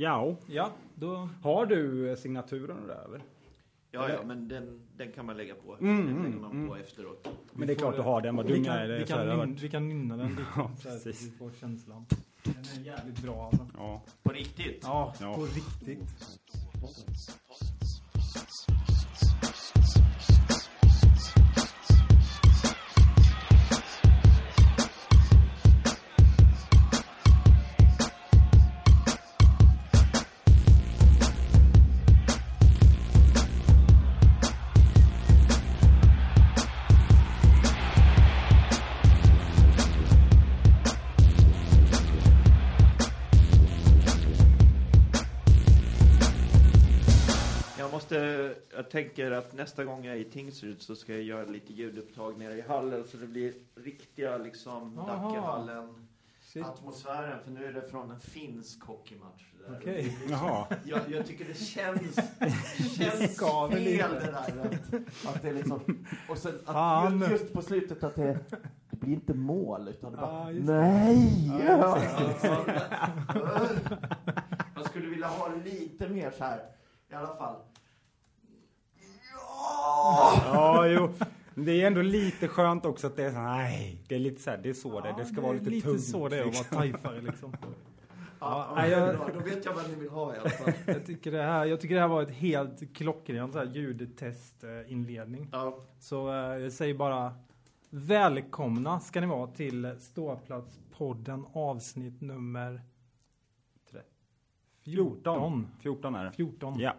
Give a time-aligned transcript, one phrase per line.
[0.00, 1.28] Ja, Ja, då...
[1.42, 3.20] har du eh, signaturen där eller?
[3.90, 5.76] Ja, ja, men den, den kan man lägga på.
[5.80, 6.68] Mm, den lägger mm, man mm.
[6.68, 7.28] på efteråt.
[7.52, 8.88] Men det är klart du har den, vad vi dum kan, jag är.
[8.88, 10.42] Det vi, kan det har nyn, varit- vi kan nynna den lite.
[10.56, 11.26] Ja, så här, så precis.
[11.32, 12.06] vi får känslan.
[12.42, 13.66] Den är jävligt bra alltså.
[13.76, 14.02] Ja.
[14.22, 14.80] På riktigt?
[14.82, 15.34] Ja, Ja.
[15.34, 16.08] på riktigt.
[48.88, 52.38] Jag tänker att nästa gång jag är i Tingsryd så ska jag göra lite ljudupptag
[52.38, 55.00] nere i hallen så det blir riktiga liksom
[56.40, 56.66] Shit.
[56.66, 59.42] atmosfären för nu är det från en finsk hockeymatch.
[59.76, 60.18] Okej.
[60.30, 60.66] Jaha.
[60.84, 62.14] Jag, jag tycker det känns,
[62.96, 64.34] känns fel det där.
[64.34, 68.38] Att, att det är liksom, och sen att just, just på slutet att det,
[68.90, 71.50] det blir inte mål utan det bara, just nej!
[71.66, 71.98] Ja,
[74.74, 76.62] Man skulle vilja ha lite mer så här,
[77.10, 77.56] i alla fall.
[79.72, 80.86] Ja!
[80.86, 81.10] Jo.
[81.54, 84.50] Det är ändå lite skönt också att det är så nej, det är lite så
[84.50, 86.00] här, det är så det, det ska vara lite, lite tungt.
[86.04, 86.64] så det är att liksom.
[86.70, 87.56] vara tajfare liksom.
[87.62, 87.68] Ja,
[88.40, 89.28] Ja, ja, jag- bra.
[89.34, 90.72] Då vet jag vad ni vill ha i alla fall.
[90.86, 95.48] Jag tycker det här, jag tycker det här var ett helt klockrent ljudtestinledning.
[95.52, 97.34] Ja, Så eh, jag säger bara
[97.90, 102.80] välkomna ska ni vara till Ståplatspodden avsnitt nummer
[104.84, 105.66] 14.
[105.80, 106.32] 14 är det.
[106.32, 106.78] 14.
[106.78, 106.92] Ja.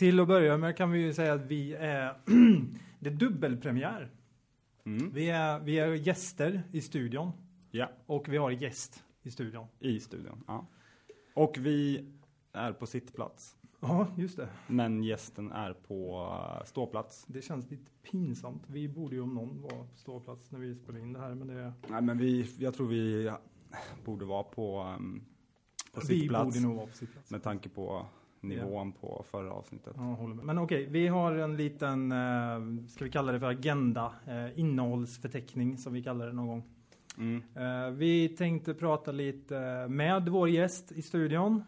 [0.00, 2.16] Till att börja med kan vi ju säga att vi är
[3.00, 4.10] det är dubbelpremiär.
[4.84, 5.10] Mm.
[5.12, 7.32] Vi är, vi är gäster i studion
[7.70, 9.66] Ja, och vi har gäst i studion.
[9.78, 10.44] i studion.
[10.46, 10.66] Ja.
[11.34, 12.06] Och vi
[12.52, 13.56] är på sittplats.
[13.80, 14.48] Ja, just det.
[14.66, 16.28] Men gästen är på
[16.60, 17.24] eh, ståplats.
[17.26, 18.62] Det känns lite pinsamt.
[18.66, 21.48] Vi borde ju om någon vara på ståplats när vi spelar in det här, men
[21.48, 23.32] det Nej, men vi, jag tror vi
[24.04, 25.24] borde vara på, um,
[25.92, 26.44] på vi sittplats.
[26.44, 27.30] borde nog vara på sittplats.
[27.30, 28.06] Med tanke på
[28.40, 29.92] nivån på förra avsnittet.
[29.96, 30.44] Ja, håller med.
[30.44, 35.78] Men okej, vi har en liten, eh, ska vi kalla det för agenda, eh, innehållsförteckning
[35.78, 36.62] som vi kallar det någon gång.
[37.18, 37.42] Mm.
[37.54, 41.64] Eh, vi tänkte prata lite med vår gäst i studion.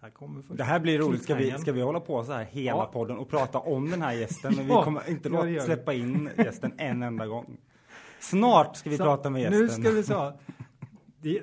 [0.00, 0.56] Här.
[0.56, 1.22] Det här blir roligt.
[1.22, 2.90] Ska vi, ska vi hålla på så här hela Ja.
[2.92, 4.54] podden och prata om den här gästen?
[4.56, 7.56] Men Ja, vi kommer inte ja, låta släppa in gästen en enda gång.
[8.20, 9.60] Snart ska vi Så, prata med gästen.
[9.60, 10.32] Nu ska vi så.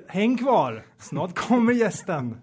[0.08, 2.36] Häng kvar, snart kommer gästen.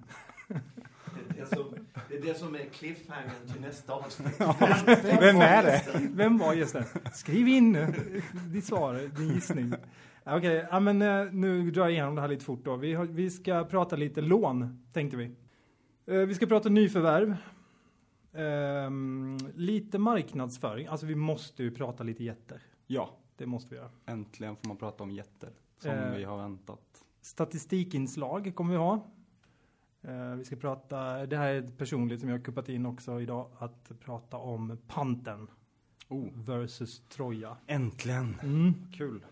[2.09, 4.35] Det, är det, som, är cliffhangern till nästa avsnitt.
[5.19, 5.81] Vem är det?
[6.11, 6.83] Vem var gästen?
[7.13, 7.89] Skriv in eh,
[8.53, 9.73] ditt svar, din gissning.
[10.25, 12.75] Okej, ja, men eh, nu drar jag igenom det här lite fort då.
[12.75, 15.25] Vi, har, vi ska prata lite lån, tänkte vi.
[16.07, 17.35] Eh, Vi ska prata nyförvärv.
[18.33, 22.61] Ehm, lite marknadsföring, alltså vi måste ju prata lite jätter.
[22.87, 23.89] Ja, Det måste vi göra.
[24.05, 25.49] äntligen får man prata om jätter.
[25.81, 26.15] Som Eh.
[26.15, 26.79] vi har väntat.
[27.21, 29.11] Statistikinslag kommer vi ha.
[30.07, 33.21] Eh, vi ska prata, det här är ett personligt som jag har kuppat in också
[33.21, 35.47] idag, att prata om panten
[36.09, 37.57] Oh, versus Troja.
[37.67, 38.37] äntligen!
[38.43, 38.73] Mm.
[38.93, 39.25] Kul.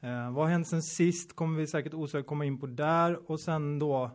[0.00, 3.30] Eh, vad har hänt sen sist kommer vi säkert osökt komma in på där.
[3.30, 4.10] Och sen då,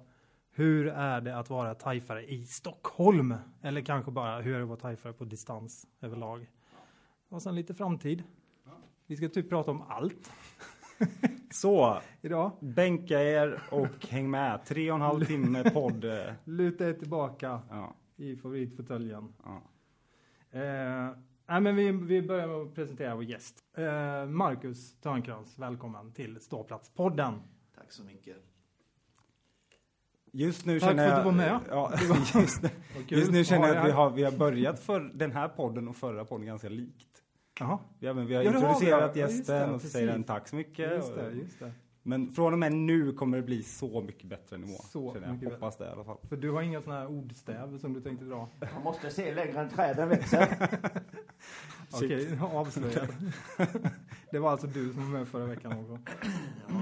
[0.52, 3.35] hur är det att vara tajfare i Stockholm?
[3.62, 6.52] Eller kanske bara, hur är det att vara tajfare på distans överlag?
[7.29, 8.24] Och sen lite framtid.
[9.08, 10.31] Vi ska typ prata om allt
[11.52, 12.52] Så, idag.
[12.60, 14.66] bänka er och häng med.
[14.66, 16.06] Tre och en halv timme podd.
[16.44, 19.34] Luta er tillbaka Ja, i favoritfåtöljen.
[19.44, 19.62] ja.
[20.52, 21.09] Eh,
[21.48, 23.64] nej, men vi, vi börjar med att presentera vår gäst.
[23.78, 27.34] Eh, Marcus Törnkrans, välkommen till Ståplatspodden.
[27.76, 28.38] Tack så mycket.
[30.32, 31.18] Just nu Tack känner för jag...
[31.18, 31.59] att du var med.
[31.70, 31.94] Ja,
[32.40, 32.64] just,
[33.08, 35.96] just nu känner jag att vi har, vi har börjat för den här podden och
[35.96, 37.09] förra podden ganska likt.
[37.59, 39.22] Jaha, Ja, men vi har Ja, har vi, introducerat ja.
[39.22, 40.92] Ja, gästen det, och så säger den tack så mycket.
[40.92, 41.72] just det, just det.
[42.03, 44.78] Men från och med nu kommer det bli så mycket bättre nivå.
[44.92, 45.34] Så jag.
[45.34, 46.18] mycket Hoppas det i alla fall.
[46.30, 48.50] För du har inga sådana här ordstäv som du tänkte dra?
[48.73, 50.47] Man måste se längre än träden växer.
[51.94, 53.08] Okej, avslöjad.
[54.32, 56.00] det var alltså du som var med förra veckan också.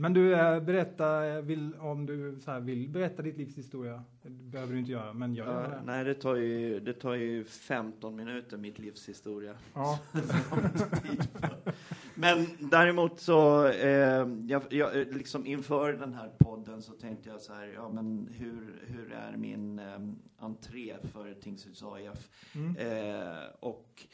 [0.00, 4.04] Men du, eh, berätta, eh, vill, om du så här, vill berätta ditt livs historia.
[4.22, 5.82] Det behöver du inte göra, men gör Ja, det.
[5.84, 9.54] nej, det tar, ju, det tar ju 15 minuter, mitt livs historia.
[9.74, 9.98] Ja,
[12.14, 17.40] Men däremot så, eh, jag, jag, eh, liksom inför den här podden så tänkte jag
[17.40, 19.98] så här, ja men hur, hur är min eh,
[20.38, 22.28] entré för Tingsryds AIF?
[22.54, 22.76] mm.
[22.76, 24.06] Eh, och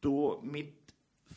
[0.00, 0.85] då mitt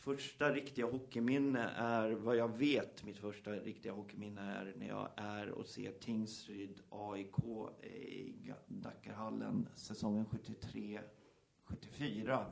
[0.00, 5.50] första riktiga hockeyminne är, vad jag vet, mitt första riktiga hockeyminne är när jag är
[5.50, 7.38] och ser Tingsryd AIK
[7.82, 12.44] i Dackarhallen säsongen 73-74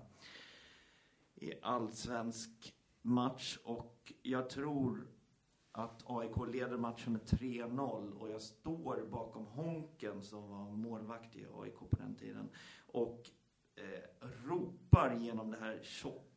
[1.35, 5.07] i allsvensk match och jag tror
[5.73, 11.47] att AIK leder matchen med 3-0 och jag står bakom Honken som var målvakt i
[11.61, 12.49] AIK på den tiden
[12.87, 13.31] och
[13.77, 16.28] eh, ropar genom det här tjocka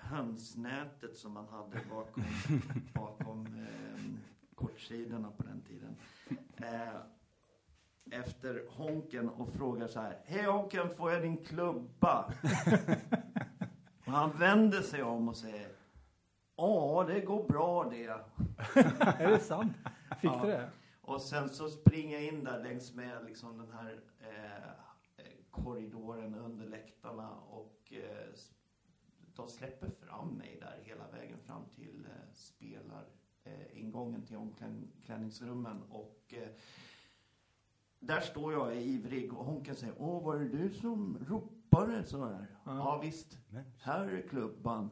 [0.00, 2.24] hönsnätet som man hade bakom,
[2.94, 4.00] bakom eh,
[4.54, 5.96] kortsidorna på den tiden.
[6.56, 7.00] Eh,
[8.20, 10.18] efter Honken och frågar så här.
[10.24, 12.24] Hej Honken, får jag din klubba?
[14.06, 15.72] och han vänder sig om och säger.
[16.56, 18.06] Ja, det går bra det.
[19.18, 19.72] Är det sant?
[20.20, 20.40] Fick Ja.
[20.44, 20.70] du det?
[21.00, 24.70] Och sen så springer jag in där längs med liksom den här eh,
[25.50, 28.34] korridoren under läktarna och eh,
[29.40, 33.04] de släpper fram mig där hela vägen fram till eh, spelar
[33.44, 36.48] eh, ingången till omklädningsrummen och eh,
[38.00, 42.46] där står jag ivrig och Honken säger Åh, var det du som ropade så här?
[42.64, 42.76] Ja.
[42.76, 43.38] Ja, visst.
[43.48, 44.90] Men- Här är klubban.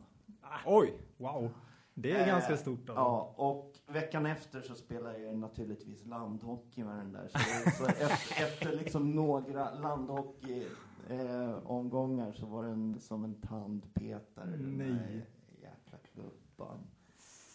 [0.67, 0.99] Oj!
[1.17, 1.51] Wow.
[1.95, 2.79] Det är Eh, ganska stort.
[2.79, 2.95] Alltså.
[2.95, 7.29] Ja, och veckan efter så spelade jag naturligtvis landhockey med den där.
[7.29, 7.39] Så,
[7.71, 8.07] så efter,
[8.45, 10.67] efter liksom några landhockey
[11.09, 14.51] eh, omgångar så var den som en tandpetare.
[14.51, 14.89] den Nej.
[14.89, 15.27] där
[15.63, 16.79] Jäkla klubban.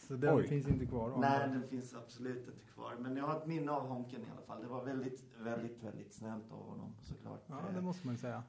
[0.08, 0.48] Så den Oj.
[0.48, 1.14] finns inte kvar.
[1.20, 2.96] Nej, den finns absolut inte kvar.
[3.00, 4.62] Men jag har ett minne av Honken i alla fall.
[4.62, 7.44] Det var väldigt, väldigt, väldigt snällt av honom såklart.
[7.48, 8.44] Ja, det måste man ju säga.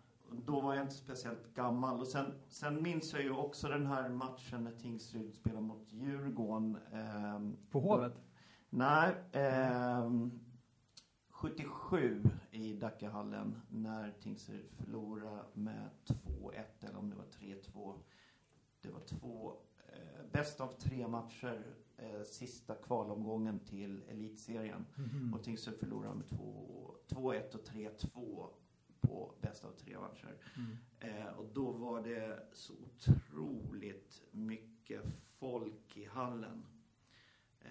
[0.47, 2.01] Då var jag inte speciellt gammal.
[2.01, 6.79] Och sen, sen minns jag ju också den här matchen när Tingsryd spelade mot Djurgården.
[6.93, 8.23] ehm, På Hovet?
[8.71, 10.41] Nej, ehm,
[11.44, 17.94] 77 i Dackahallen när Tingsryd förlorade med 2-1 eller om det var 3-2.
[18.82, 19.56] Det var två,
[19.93, 24.87] eh, bäst av tre matcher, eh, sista kvalomgången till elitserien.
[24.96, 25.35] Mhm.
[25.35, 28.50] Och Tingsryd förlorade med två- 2-1 och 3-2
[29.00, 30.37] på bäst av tre matcher.
[30.56, 30.76] Mm.
[31.00, 35.02] Eh, och då var det så otroligt mycket
[35.38, 36.67] folk i hallen.
[37.64, 37.70] Eh,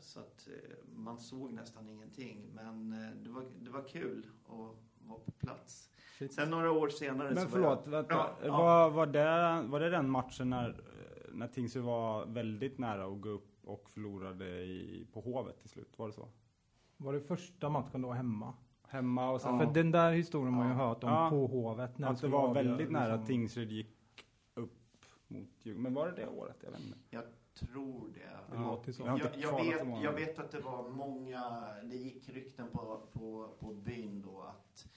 [0.00, 2.50] så att eh, man såg nästan ingenting.
[2.54, 4.50] Men eh, det, var, det var kul att
[5.08, 5.90] vara på plats.
[6.18, 6.32] Shit.
[6.32, 8.14] Sen några år senare Men så var jag- vänta.
[8.14, 8.58] Ja, ja.
[8.58, 10.80] Var, var, det, var det den matchen när,
[11.32, 15.98] när Tingsryd var väldigt nära att gå upp och förlorade i, på Hovet till slut?
[15.98, 16.28] Var det så?
[16.96, 18.54] Var det första matchen då hemma?
[18.88, 19.58] Hemma och sen...
[19.58, 20.88] För den där historien har man ju Ja.
[20.88, 21.30] hört om Ja.
[21.30, 21.98] på Hovet.
[21.98, 23.26] när att det var avgöra, väldigt nära att liksom.
[23.26, 23.96] Tingsryd gick
[24.54, 25.82] upp mot Djurgården.
[25.82, 26.56] Men var det det året?
[26.64, 26.98] Jag vet inte.
[27.60, 28.20] Jag tror det.
[28.20, 28.82] Det Ja.
[28.92, 29.02] så.
[29.02, 33.56] Jag Jag, jag, vet, jag vet att det var många, det gick rykten på, på,
[33.58, 34.88] på byn då att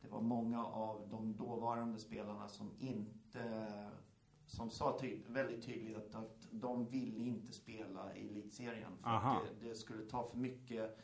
[0.00, 3.66] det var många av de dåvarande spelarna som inte,
[4.46, 9.30] som sa ty, väldigt tydligt att, att de ville inte spela i elitserien för Aha.
[9.36, 10.98] att det, det skulle ta för mycket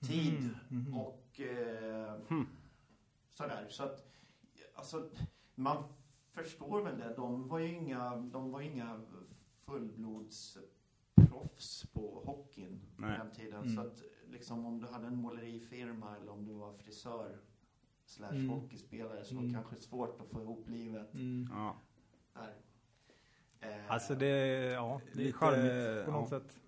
[0.00, 0.94] tid Mhm, mhm.
[0.98, 2.46] och eh, Hmm.
[3.30, 3.66] sådär.
[3.68, 4.06] Så att,
[4.74, 5.10] alltså,
[5.54, 5.84] man
[6.32, 7.14] förstår väl det.
[7.16, 9.00] De var ju inga, de var inga
[9.68, 13.62] fullblodsproffs på hockeyn på den tiden.
[13.62, 13.74] Mm.
[13.74, 17.38] Så att liksom om du hade en målerifirma eller om du var frisör
[18.04, 18.48] slash Mm.
[18.48, 19.62] hockeyspelare så var det Mm.
[19.62, 21.48] kanske svårt att få ihop livet Mm.
[21.52, 21.76] Ja.
[22.34, 22.54] där.
[23.60, 24.26] Eh, Alltså det,
[24.72, 26.40] ja, det är Lite- charmigt på något ja.
[26.40, 26.60] sätt.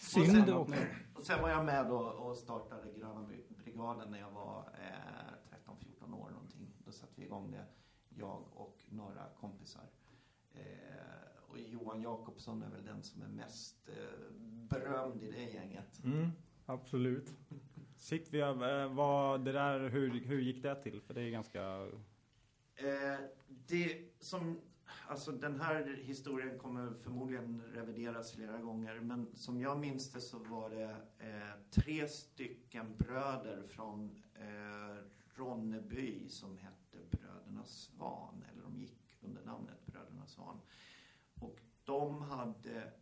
[0.00, 0.74] sen- Synd också.
[1.14, 3.28] Och sen var jag med då och startade Gröna
[3.64, 6.72] brigaden när jag var eh, 13-14 år någonting.
[6.84, 7.64] Då satte vi igång det,
[8.08, 9.84] jag och några kompisar.
[10.54, 10.60] Eh,
[11.54, 14.32] och Johan Jakobsson är väl den som är mest eh,
[14.68, 16.04] berömd i det gänget.
[16.04, 16.30] Mm,
[16.66, 17.32] absolut.
[17.96, 21.00] Shit, vi har, eh, vad, det där, hur, hur gick det till?
[21.00, 21.62] För det är ganska...
[22.76, 24.60] Eh, det som,
[25.08, 30.38] alltså den här historien kommer förmodligen revideras flera gånger, men som jag minns det så
[30.38, 34.96] var det eh, tre stycken bröder från eh,
[35.34, 40.60] Ronneby som hette Bröderna Svan, eller de gick under namnet Bröderna Svan.
[41.84, 42.92] De hade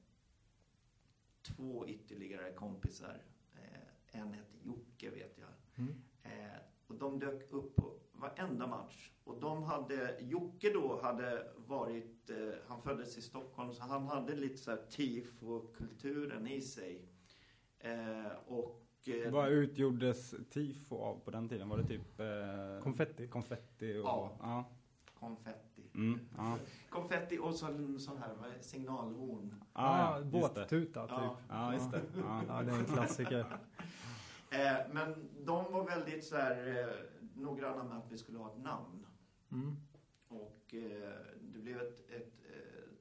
[1.43, 3.23] två ytterligare kompisar.
[3.55, 5.49] Eh, en hette Jocke vet jag.
[5.85, 5.95] Mm.
[6.23, 9.11] Eh, och de dök upp på varenda match.
[9.25, 14.37] Och de hade, Jocke då hade varit, eh, han föddes i Stockholm så han hade
[14.37, 17.09] lite så här tifo-kulturen i sig.
[17.79, 18.79] Eh, och...
[19.05, 21.69] Eh, Vad utgjordes tifo av på den tiden?
[21.69, 22.21] Var det typ...
[22.21, 23.29] Eh, Konfetti.
[23.29, 24.05] konfetti och...
[24.05, 24.37] Ja.
[24.41, 24.65] ja.
[25.15, 25.82] konfetti.
[25.95, 26.59] Mm, ja.
[26.91, 29.55] Konfetti och så en sån här vad är det, signalhorn.
[29.73, 31.19] Ah, Ah, ja, båttuta typ.
[31.19, 31.37] Ja.
[31.49, 32.01] Ja, just det.
[32.17, 32.43] Ja.
[32.49, 33.47] Ja, det är en klassiker.
[34.51, 38.63] Eh, men de var väldigt så här eh, noggranna med att vi skulle ha ett
[38.63, 39.07] namn.
[39.53, 39.77] Mm.
[40.29, 42.33] Och eh, det blev ett, ett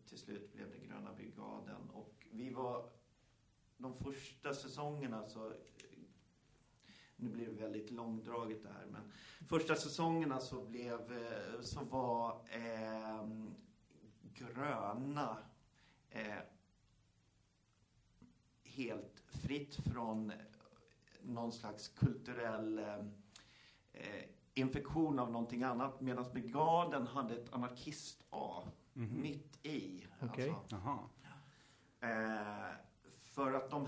[0.05, 0.77] till slut blev det
[2.31, 2.85] vi var
[3.77, 5.53] de första säsongerna så
[7.21, 9.11] nu blir det väldigt långdraget det här, men
[9.47, 13.27] första säsongerna så blev, eh, så var eh,
[14.33, 15.37] gröna
[16.09, 16.39] eh,
[18.63, 20.31] helt fritt från
[21.21, 22.95] någon slags kulturell eh,
[23.93, 28.63] eh infektion av någonting annat medan brigaden hade ett anarkist-A
[28.93, 29.21] Mhm.
[29.21, 30.07] mitt i.
[30.21, 30.49] Okej.
[30.49, 30.75] Alltså.
[31.99, 32.60] Eh,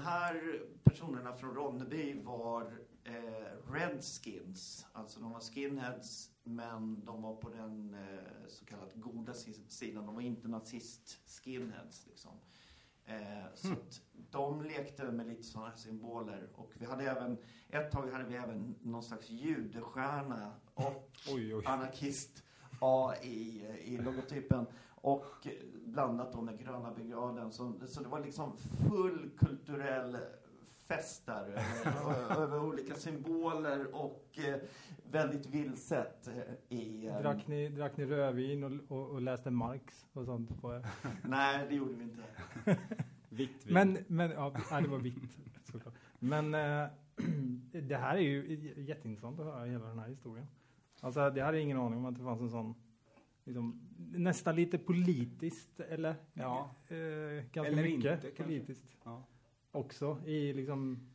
[0.04, 4.86] här personerna från Ronneby var eh, redskins.
[4.94, 10.06] Alltså de var skinheads men de var på den eh, så kallat goda si- sidan.
[10.06, 12.32] De var inte nazist-skinheads liksom.
[13.06, 13.80] Eh, så Mm.
[14.32, 16.50] de lekte med lite sådana här symboler.
[16.56, 17.38] Och vi hade även,
[17.70, 21.64] ett tag hade vi även någon slags judestjärna och Oj, oj.
[21.66, 22.44] anarkist
[22.82, 24.66] A i, i logotypen.
[25.04, 25.48] Och
[25.86, 27.52] blandat då med Gröna brigaden.
[27.52, 30.18] Så, så det var liksom full kulturell
[30.88, 34.56] fest där över, över olika symboler och eh,
[35.12, 36.34] väldigt vilset eh,
[36.78, 37.08] i...
[37.08, 40.62] eh, Drack ni, drack ni rödvin och, och, och läste Marx och sånt?
[40.62, 40.82] På,
[41.24, 42.24] Nej, det gjorde vi inte.
[43.30, 43.74] Vitt vin.
[43.74, 45.94] men, men ja, nej, det var vitt såklart.
[46.20, 46.88] Men eh,
[47.84, 50.48] det här är ju jätteintressant att höra hela den här historien.
[51.02, 52.76] Alltså det hade jag ingen aning om att det fanns en sån
[53.44, 56.70] liksom, nästan lite politiskt eller Ja.
[56.88, 56.96] eh,
[57.52, 59.24] ganska Eller mycket inte, politiskt Ja.
[59.72, 61.10] också i liksom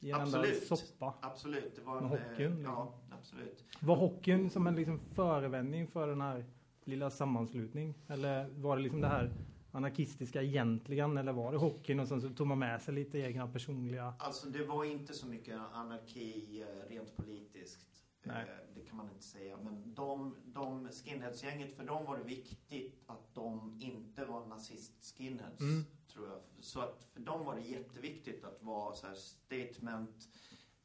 [0.00, 1.14] i en enda soppa.
[1.22, 1.76] Absolut.
[1.76, 2.62] Det var en, hockeyn, eh, liksom.
[2.74, 3.64] Ja, absolut.
[3.80, 6.44] Var hockeyn som en liksom förevändning för den här
[6.84, 7.94] lilla sammanslutning?
[8.08, 9.32] Eller var det liksom det här
[9.72, 11.16] anarkistiska egentligen?
[11.18, 14.14] Eller var det hockeyn och sen så tog man med sig lite egna personliga...
[14.18, 17.95] Alltså det var inte så mycket anarki eh, rent politiskt.
[18.26, 18.42] Nej.
[18.48, 19.56] Eh, Det kan man inte säga.
[19.64, 25.60] Men de, de skinheadsgänget, för dem var det viktigt att de inte var nazist-skinheads.
[25.60, 25.84] Mm.
[26.08, 26.40] Tror jag.
[26.60, 30.28] Så att för dem var det jätteviktigt att vara så här statement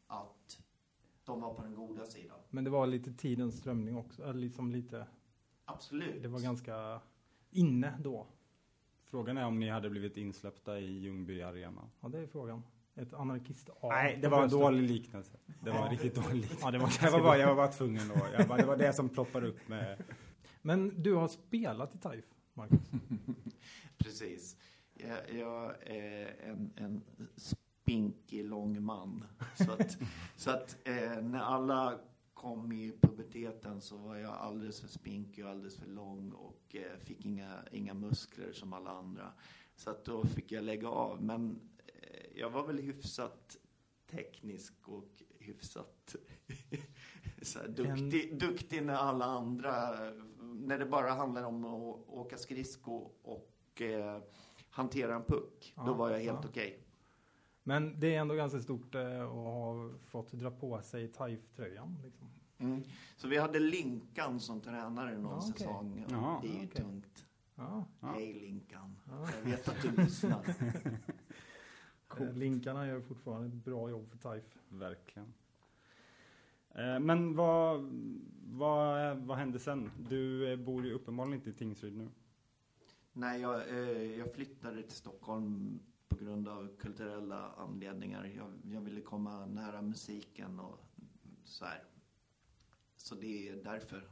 [0.08, 0.64] att
[1.24, 2.40] de var på den goda sidan.
[2.50, 4.32] Men det var lite tidens strömning också.
[4.32, 5.08] Liksom lite...
[5.66, 6.22] Absolut.
[6.24, 7.02] Det var ganska
[7.50, 8.28] inne då.
[9.04, 11.90] Frågan är om ni hade blivit insläppta i Ljungby Arena.
[12.00, 12.64] Ja, det är frågan.
[12.96, 13.90] Ett anarkist A.
[13.90, 15.38] Nej, det var en dålig liknelse.
[15.64, 16.66] Det var en riktigt dålig liknelse.
[16.66, 18.28] Ja, det var Jag var, bara, jag var bara tvungen då.
[18.38, 20.04] Jag bara, det var det som ploppade upp med...
[20.62, 22.80] Men du har spelat i TAIF, Marcus?
[23.98, 24.58] Precis.
[24.94, 27.04] Jag, jag är en, en
[27.36, 29.26] spinkig lång man.
[29.56, 29.98] Så att,
[30.36, 32.00] så att eh, när alla
[32.34, 37.00] kom i puberteten så var jag alldeles för spinkig och alldeles för lång och eh,
[37.00, 39.34] fick inga, inga muskler som alla andra.
[39.76, 41.24] Så att då fick jag lägga av.
[41.24, 41.60] Men
[42.42, 43.58] jag var väl hyfsat
[44.12, 46.16] teknisk och hyfsat
[47.42, 49.72] så här, duktig, duktig när alla andra,
[50.40, 54.22] när det bara handlar om att åka skridsko och eh,
[54.70, 56.50] hantera en puck, Ja, då var jag helt ja.
[56.50, 56.84] okej.
[57.64, 61.98] Men det är ändå ganska stort eh, att ha fått dra på sig TAIF-tröjan.
[62.04, 62.28] Liksom.
[62.58, 62.84] Mm.
[63.18, 65.54] Så vi hade Linkan som tränare någon Ja, okej.
[65.58, 66.04] säsong.
[66.06, 66.84] och Jaha, det är ju okej.
[66.84, 67.26] tungt.
[67.56, 68.08] Ja, Ja.
[68.16, 68.96] Hej Linkan.
[69.10, 69.28] ja.
[69.38, 70.46] Jag vet att du lyssnar.
[72.20, 74.58] Eh, Linkarna gör fortfarande ett bra jobb för TAIF.
[74.70, 75.34] Verkligen.
[76.76, 77.90] Eh, Men vad,
[78.46, 79.92] vad, vad hände sen?
[80.10, 82.10] Du eh, bor ju uppenbarligen inte i Tingsryd nu.
[83.14, 83.70] Nej, jag,
[84.18, 88.32] jag flyttade till Stockholm på grund av kulturella anledningar.
[88.38, 90.80] Jag, jag ville komma nära musiken och
[91.44, 91.84] så här.
[92.98, 94.04] Så det är därför.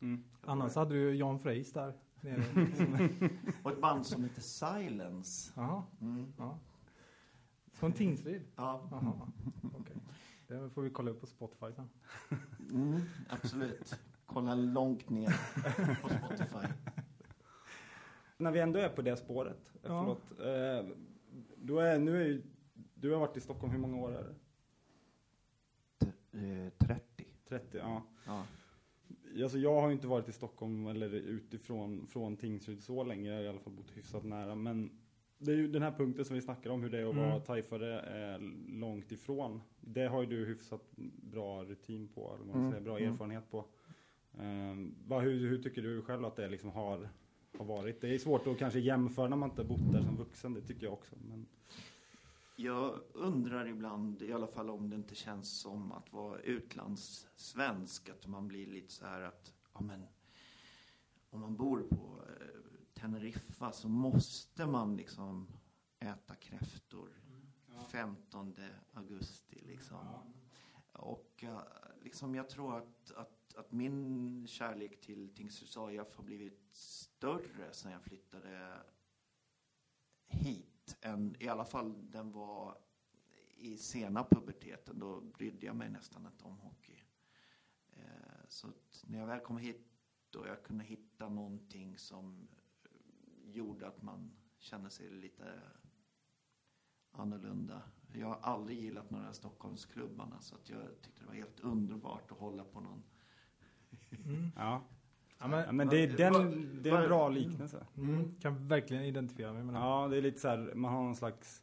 [0.00, 0.24] Mm.
[0.42, 1.94] Annars hade du Jan Freis där.
[3.62, 5.52] Och ett band som heter Silence.
[5.56, 6.32] Jaha, Mm.
[6.38, 6.58] ja.
[7.82, 8.42] Från Tingsryd?
[8.56, 9.28] Ja, Jaha,
[9.74, 9.96] okej.
[10.46, 11.88] Det får vi kolla upp på Spotify sen.
[12.70, 13.94] mm, absolut.
[14.26, 15.26] Kolla långt ner
[16.02, 16.66] på Spotify.
[18.36, 19.58] När vi ändå är på det spåret.
[19.74, 20.00] eh, Ja.
[20.00, 20.30] Förlåt.
[20.40, 20.96] Eh,
[21.56, 22.42] Du, är, nu är, ju-
[22.94, 24.34] du har varit i Stockholm, hur många år är det?
[26.06, 27.24] T- eh, 30.
[27.48, 27.78] 30?
[27.78, 28.02] Ja.
[28.26, 28.44] Ja.
[29.42, 33.28] Alltså jag har ju inte varit i Stockholm eller utifrån från Tingsryd så länge.
[33.30, 34.54] Jag har i alla fall bott hyfsat nära.
[34.54, 34.90] Men
[35.44, 37.28] det är ju den här punkten som vi snackar om, hur det är att Mm.
[37.30, 38.00] vara tajfare
[38.34, 39.60] eh, långt ifrån.
[39.80, 40.82] Det har ju du hyfsat
[41.22, 43.12] bra rutin på, eller man Mm, säger, bra mm.
[43.12, 43.64] erfarenhet på.
[44.38, 47.08] Um, vad, hur, hur tycker du själv att det liksom har,
[47.58, 48.00] har varit?
[48.00, 50.84] Det är svårt att kanske jämföra när man inte bott där som vuxen, det tycker
[50.84, 51.16] jag också.
[51.28, 51.46] Men,
[52.56, 58.26] Jag undrar ibland, i alla fall om det inte känns som att vara utlandssvensk, att
[58.26, 60.06] man blir lite så här att, ja men,
[61.30, 62.11] om man bor på
[63.62, 65.48] Teneriffa så måste man liksom
[65.98, 67.08] äta kräftor
[67.88, 68.54] 15
[68.92, 70.06] augusti liksom.
[70.92, 71.60] Och eh,
[72.02, 78.02] liksom jag tror att, att, att min kärlek till Tingsryd har blivit större sen jag
[78.02, 78.82] flyttade
[80.26, 82.78] hit än, i alla fall den var
[83.56, 84.98] i sena puberteten.
[84.98, 87.02] Då brydde jag mig nästan inte om hockey.
[87.96, 88.68] Eh, så
[89.04, 92.48] när jag väl kom hit och jag kunde hitta någonting som
[93.44, 95.44] gjorde att man kände sig lite
[97.12, 97.82] annorlunda.
[98.12, 102.38] Jag har aldrig gillat några Stockholmsklubbarna så att jag tyckte det var helt underbart att
[102.38, 103.02] hålla på någon.
[104.24, 104.50] Mm.
[104.56, 104.82] Ja.
[105.38, 107.86] Ja, men, ja men det är, den, det är en bra liknelse.
[107.96, 109.78] mm, kan verkligen identifiera mig med det.
[109.78, 111.62] Ja, det är lite så här, man har någon slags,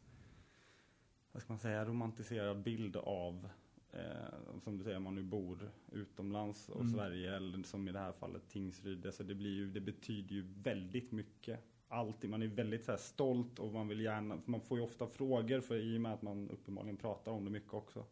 [1.32, 3.48] vad ska man säga, romantiserad bild av,
[3.92, 6.92] eh, som du säger, om man nu bor utomlands och Mm.
[6.92, 9.06] Sverige, eller som i det här fallet Tingsryd.
[9.06, 11.60] Alltså det, blir ju, det betyder ju väldigt mycket.
[11.88, 15.06] Alltid, man är väldigt så här stolt och man vill gärna, man får ju ofta
[15.06, 18.04] frågor för i och med att man uppenbarligen pratar om det mycket också.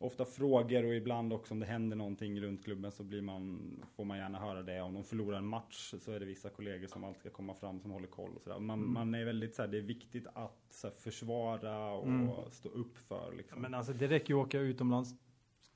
[0.00, 3.60] Ofta frågor och ibland också om det händer någonting runt klubben så blir man,
[3.96, 4.80] får man gärna höra det.
[4.80, 7.80] Om de förlorar en match så är det vissa kollegor som alltid ska komma fram
[7.80, 8.30] som håller koll.
[8.36, 8.58] Och sådär.
[8.58, 8.92] Man, Mm.
[8.92, 12.30] man är väldigt så här, det är viktigt att så här, försvara och Mm.
[12.50, 13.28] stå upp för.
[13.30, 13.60] Ja, Liksom.
[13.62, 15.14] men alltså det räcker ju att åka utomlands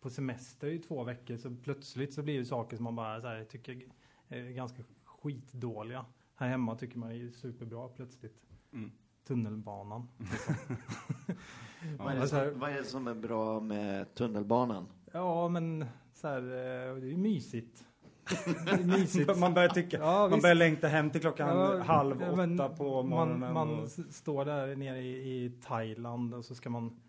[0.01, 3.27] på semester i två veckor så plötsligt så blir det saker som man bara så
[3.27, 3.83] här, tycker
[4.29, 6.07] är ganska skitdåliga.
[6.35, 8.43] Här hemma tycker man är superbra plötsligt.
[8.73, 8.93] Mm.
[9.33, 10.09] Tunnelbanan.
[11.99, 14.87] Vad, är det alltså- som, vad är det som är bra med tunnelbanan?
[15.13, 15.85] Ja, men
[16.15, 17.85] så här, eh, det är ju mysigt.
[18.65, 19.39] Det är mysigt.
[19.39, 22.57] man börjar tycka, Ja, man börjar längta hem till klockan Ja, halv ja, åtta men
[22.77, 23.55] på Man, morgonen.
[23.55, 27.01] man och, s- står där nere i, i Thailand och så ska man,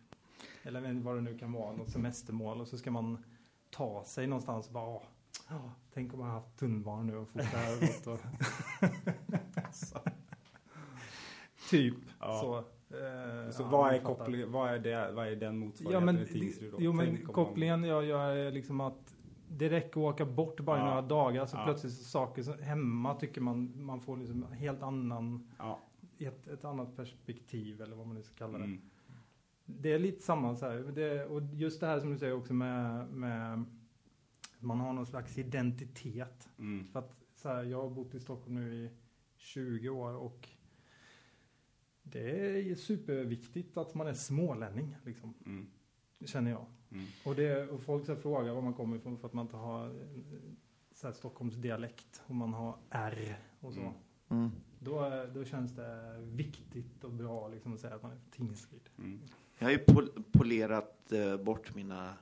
[0.64, 3.24] eller vad det nu kan vara, något semestermål och så ska man
[3.70, 5.02] ta sig någonstans och bara, åh,
[5.50, 7.78] ja, tänk om man haft tunnelbana nu och fort det här
[8.14, 8.20] och
[11.78, 12.40] Typ Ja.
[12.42, 12.58] så.
[12.98, 16.20] eh, så ja, vad är kopplingen, vad är, det, vad är den Ja motsvarigheten men,
[16.20, 16.78] i Tingsryd då?
[16.82, 19.16] jo, men kopplingen jag gör är liksom att
[19.48, 20.86] det räcker att åka bort bara Ja.
[20.86, 21.64] några dagar så Ja.
[21.66, 25.80] plötsligt så saker som hemma tycker man man får liksom helt annan Ja.
[26.20, 28.64] ett, ett annat perspektiv eller vad man nu ska kalla det.
[28.64, 28.82] Mm.
[29.66, 30.76] Det är lite samma så här.
[30.96, 33.64] Det, och just det här som du säger också med, med
[34.60, 36.50] man har någon slags identitet.
[36.60, 36.86] Mm.
[36.86, 38.90] För att så här, jag har bott i Stockholm nu i
[39.38, 40.50] 20 år och
[42.04, 42.30] det
[42.72, 45.68] är superviktigt att man är smålänning liksom, Mm.
[46.26, 46.66] känner jag.
[46.92, 47.06] Mm.
[47.26, 49.86] Och, det, och folk så frågar var man kommer ifrån för att man inte har
[49.88, 49.92] eh,
[50.96, 53.80] så här, Stockholms dialekt och man har R och så.
[53.80, 53.94] Mm.
[54.30, 54.52] Mm.
[54.80, 58.90] Då, då känns det viktigt och bra liksom, att säga att man är från Tingsryd.
[58.98, 59.20] Mm.
[59.58, 62.14] Jag har ju pol- polerat eh, bort mina,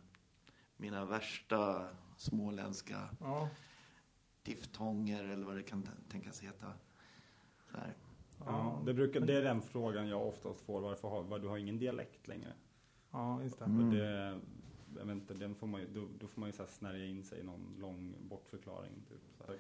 [0.78, 3.50] mina värsta småländska Ja,
[4.44, 6.74] diftonger eller vad det kan tänkas heta.
[7.72, 7.94] Så här.
[8.46, 10.82] Ja, det, brukar, det är den frågan jag oftast får.
[10.82, 12.54] Varför har, var, du har ingen dialekt längre?
[13.12, 13.66] ja just det.
[13.66, 13.86] Mm.
[13.88, 14.40] Och det,
[15.00, 17.06] jag vet inte, den får man, ju- då, då får man ju så här snärja
[17.06, 18.92] in sig i någon lång bortförklaring.
[19.10, 19.56] Typ, så här.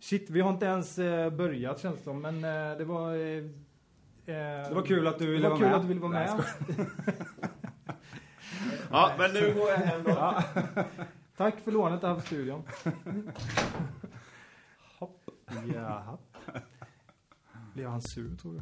[0.00, 3.14] Shit, vi har inte ens eh, börjat känns det som, men eh, det var...
[3.14, 3.36] Eh,
[4.26, 5.76] eh, Det var kul att du ville det var vara kul med.
[5.76, 6.28] att du ville vara Nej,
[6.76, 6.86] med.
[8.90, 10.10] Ja, men nu går jag hem då.
[10.10, 10.44] Ja.
[11.36, 12.62] Tack för lånet på studion.
[14.98, 15.24] Hopp.
[15.74, 16.18] Jaha.
[17.74, 18.60] Blev han sur tror du?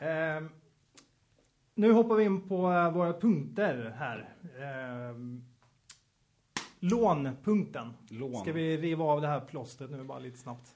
[0.00, 0.48] Ehm,
[1.74, 4.34] nu hoppar vi in på eh, våra punkter här.
[4.60, 5.44] Ehm,
[6.80, 7.92] lånpunkten.
[8.08, 8.34] Lån.
[8.36, 10.68] Ska vi riva av det här plåstret nu bara lite snabbt?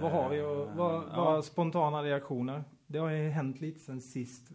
[0.00, 1.08] Vad har vi och vad, Ja.
[1.16, 2.64] vad spontana reaktioner?
[2.92, 4.50] Det har ju hänt lite sen sist.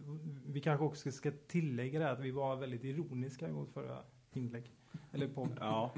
[0.46, 4.70] Vi kanske också ska tillägga det att vi var väldigt ironiska i vårt förra inlägg.
[5.12, 5.48] Eller på.
[5.60, 5.94] Ja,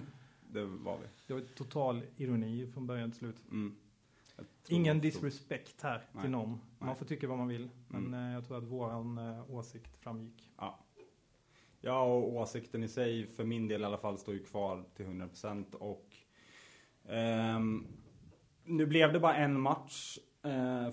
[0.53, 1.07] det var vi.
[1.27, 3.37] Det var total ironi från början till slut.
[3.51, 3.77] Mm.
[4.69, 6.23] Ingen disrespect här Nej.
[6.23, 6.49] till någon.
[6.49, 6.95] Man Nej.
[6.97, 7.71] får tycka vad man vill.
[7.89, 8.27] Men Mm.
[8.29, 10.51] eh, jag tror att våran eh, åsikt framgick.
[11.81, 15.07] Ja, och åsikten i sig för min del i alla fall står ju kvar till
[15.07, 16.17] 100% och
[17.09, 17.87] ehm,
[18.65, 20.19] nu blev det bara en match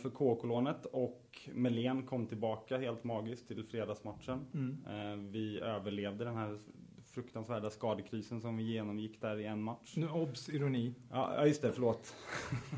[0.02, 4.46] för KK-lånet och Melén kom tillbaka helt magiskt till fredagsmatchen.
[4.54, 4.86] Mm.
[4.88, 6.60] Eh, vi överlevde den här
[7.06, 9.94] fruktansvärda skadekrisen som vi genomgick där i en match.
[9.96, 10.94] Nu obs ironi.
[11.12, 12.16] Ja, ja, just det, förlåt.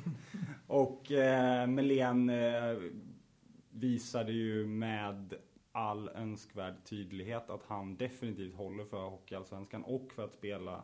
[0.67, 2.77] och eh, Melén eh,
[3.69, 5.33] visade ju med
[5.71, 10.83] all önskvärd tydlighet att han definitivt håller för Hockeyallsvenskan och för att spela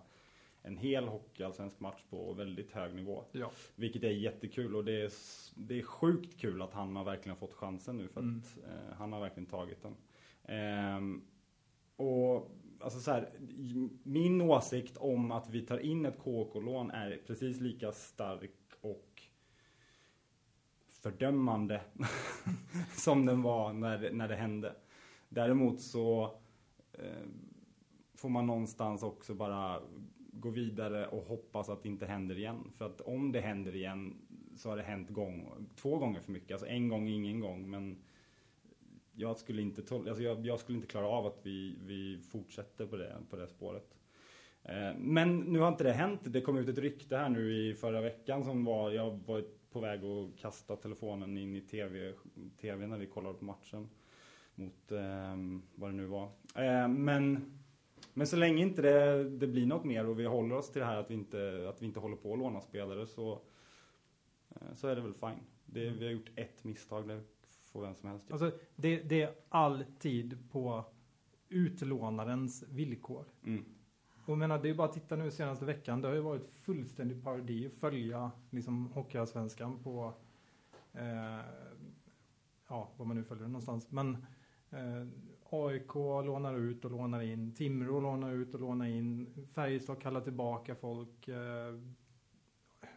[0.64, 3.24] en hel Hockeyallsvensk match på väldigt hög nivå.
[3.32, 3.52] Ja.
[3.76, 5.12] Vilket är jättekul och det är,
[5.56, 8.38] det är sjukt kul att han har verkligen fått chansen nu för Mm.
[8.40, 9.96] att eh, han har verkligen tagit den.
[10.44, 11.22] Ehm,
[11.96, 13.30] och alltså så här,
[14.04, 19.22] min åsikt om att vi tar in ett KK-lån är precis lika stark och
[20.88, 21.82] fördömande
[22.98, 24.76] som den var när, när det hände.
[25.30, 26.24] Däremot så
[26.94, 27.28] eh,
[28.16, 29.82] får man någonstans också bara
[30.44, 32.72] gå vidare och hoppas att det inte händer igen.
[32.78, 34.16] För att om det händer igen
[34.56, 36.52] så har det hänt gång, två gånger för mycket.
[36.52, 37.70] Alltså en gång ingen gång.
[37.70, 37.98] Men
[39.16, 42.98] jag skulle inte, alltså jag, jag skulle inte klara av att vi, vi fortsätter på
[42.98, 43.98] det, på det spåret.
[44.64, 46.22] Eh, Men nu har inte det hänt.
[46.24, 49.80] Det kom ut ett rykte här nu i förra veckan som var, jag var på
[49.80, 52.14] väg att kasta telefonen in i tv,
[52.62, 53.90] tv när vi kollade på matchen.
[54.56, 55.36] Mot eh,
[55.76, 56.30] vad det nu var.
[56.56, 57.52] Eh, men,
[58.14, 60.86] men så länge inte det, det blir något mer och vi håller oss till det
[60.86, 63.42] här att vi inte, att vi inte håller på att låna spelare så,
[64.50, 65.44] eh, så är det väl fine.
[65.66, 67.22] Det, vi har gjort ett misstag, det
[67.74, 68.32] får vem som helst.
[68.32, 70.86] Alltså, det, det är alltid på
[71.50, 73.26] utlånarens villkor.
[73.46, 73.66] Mm.
[74.26, 76.02] Och menar, det är bara att titta nu senaste veckan.
[76.02, 80.14] Det har ju varit fullständig parodi att följa liksom, Hockeyallsvenskan på,
[80.94, 81.40] eh,
[82.68, 83.92] ja, var man nu följer någonstans.
[83.92, 84.26] Men
[84.70, 85.08] eh,
[85.54, 87.52] AIK lånar ut och lånar in.
[87.54, 89.28] Timrå lånar ut och lånar in.
[89.56, 91.28] Färjestad kallar tillbaka folk.
[91.28, 91.74] Eh,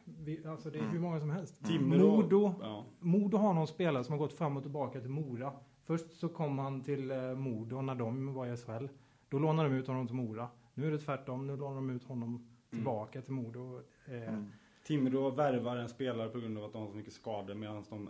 [0.05, 1.62] vi, alltså det är hur många som helst.
[1.64, 2.85] Timrå- Modo, Ja.
[3.01, 5.53] Modo har någon spelare som har gått fram och tillbaka till Mora.
[5.85, 8.87] Först så kom han till eh, Modo när de var i SHL.
[9.29, 10.49] Då lånade de ut honom till Mora.
[10.75, 11.47] Nu är det tvärtom.
[11.47, 13.81] Nu lånar de ut honom tillbaka till Modo.
[14.07, 14.53] Eh, Mm.
[14.87, 18.09] Timrå värvar en spelare på grund av att de har så mycket skador medan de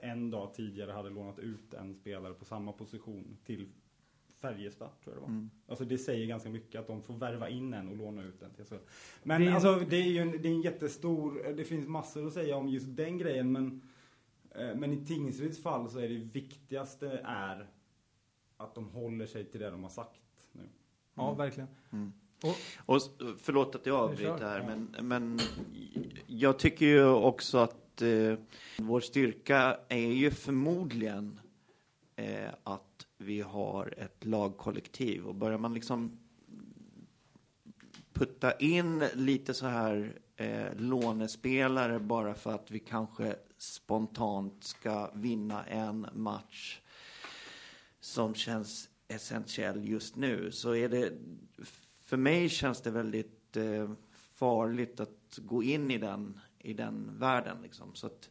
[0.00, 3.68] en dag tidigare hade lånat ut en spelare på samma position till
[4.40, 5.28] Färjestad tror jag det var.
[5.28, 5.50] Mm.
[5.68, 8.50] Alltså det säger ganska mycket att de får värva in en och låna ut en
[8.54, 8.74] till SHL.
[9.22, 12.26] Men Det är- alltså det är ju en, det är en jättestor, det finns massor
[12.26, 13.82] att säga om just den grejen men
[14.50, 17.66] eh, men i Tingsryds fall så är det viktigaste är
[18.56, 20.20] att de håller sig till det de har sagt
[20.52, 20.62] nu.
[21.14, 21.68] Ja, verkligen.
[21.92, 22.12] Mm.
[22.42, 22.56] Och,
[22.96, 23.02] Och
[23.38, 25.38] förlåt att jag avbryter här, men, men
[26.26, 28.38] jag tycker ju också att eh,
[28.78, 31.40] vår styrka är ju förmodligen
[32.16, 35.26] eh, att vi har ett lagkollektiv.
[35.26, 36.18] Och börjar man liksom
[38.12, 45.64] putta in lite så här eh, lånespelare bara för att vi kanske spontant ska vinna
[45.64, 46.80] en match
[48.00, 51.12] som känns essentiell just nu så är det
[52.04, 57.56] för mig känns det väldigt eh, farligt att gå in i den, i den världen.
[57.62, 57.94] Liksom.
[57.94, 58.30] Så att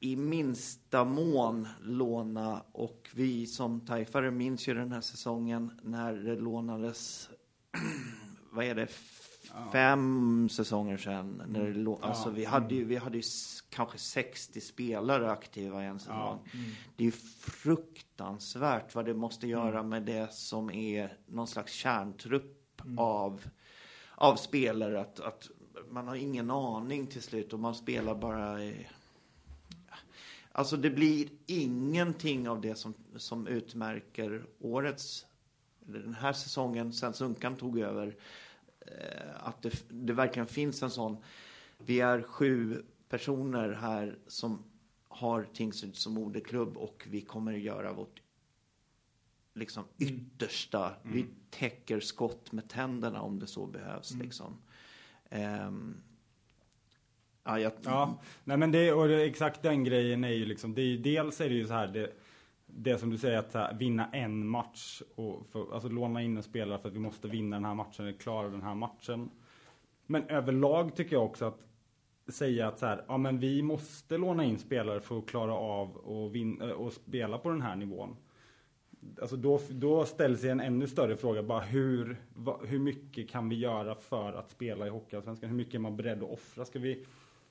[0.00, 6.36] i minsta mån låna och vi som tajfare minns ju den här säsongen när det
[6.36, 7.28] lånades,
[8.50, 8.86] vad är det,
[9.72, 11.42] fem säsonger sedan.
[11.46, 12.08] När det lå- Ja.
[12.08, 13.22] alltså, vi hade ju, vi hade ju
[13.70, 16.14] kanske 60 spelare aktiva i en säsong.
[16.52, 16.60] Ja.
[16.96, 22.82] Det är ju fruktansvärt vad det måste göra med det som är någon slags kärntrupp
[22.98, 23.42] av,
[24.14, 25.00] av spelare.
[25.00, 25.50] Att, att
[25.90, 28.64] man har ingen aning till slut och man spelar bara...
[28.64, 28.86] i-
[30.52, 35.26] Alltså det blir ingenting av det som, som utmärker årets,
[35.88, 38.16] eller den här säsongen sen Sunkan tog över.
[38.80, 41.16] Eh, att det, det verkligen finns en sån.
[41.78, 44.58] Vi är sju personer här som
[45.08, 48.22] har Tingsryd som moderklubb och vi kommer göra vårt
[49.54, 50.92] liksom yttersta.
[51.02, 54.10] Vi täcker skott med tänderna om det så behövs.
[54.14, 54.56] Liksom.
[55.34, 55.96] Ehm,
[57.44, 60.82] ja, jag, Ja, nej men det, och det, exakt den grejen är ju liksom, det
[60.82, 62.12] är ju, dels är det ju så här, det,
[62.66, 66.42] det som du säger att här, vinna en match och för, alltså låna in en
[66.42, 69.30] spelare för att vi måste vinna den här matchen, eller klara den här matchen.
[70.06, 71.60] Men överlag tycker jag också att
[72.34, 75.96] säga att så här, ja men vi måste låna in spelare för att klara av
[75.96, 78.16] och, vinna, och spela på den här nivån.
[79.20, 83.56] Alltså då, då ställs en ännu större fråga, bara hur, va, hur mycket kan vi
[83.56, 85.48] göra för att spela i Hockeyallsvenskan?
[85.50, 86.64] Hur mycket är man beredd att offra?
[86.64, 87.04] Ska vi,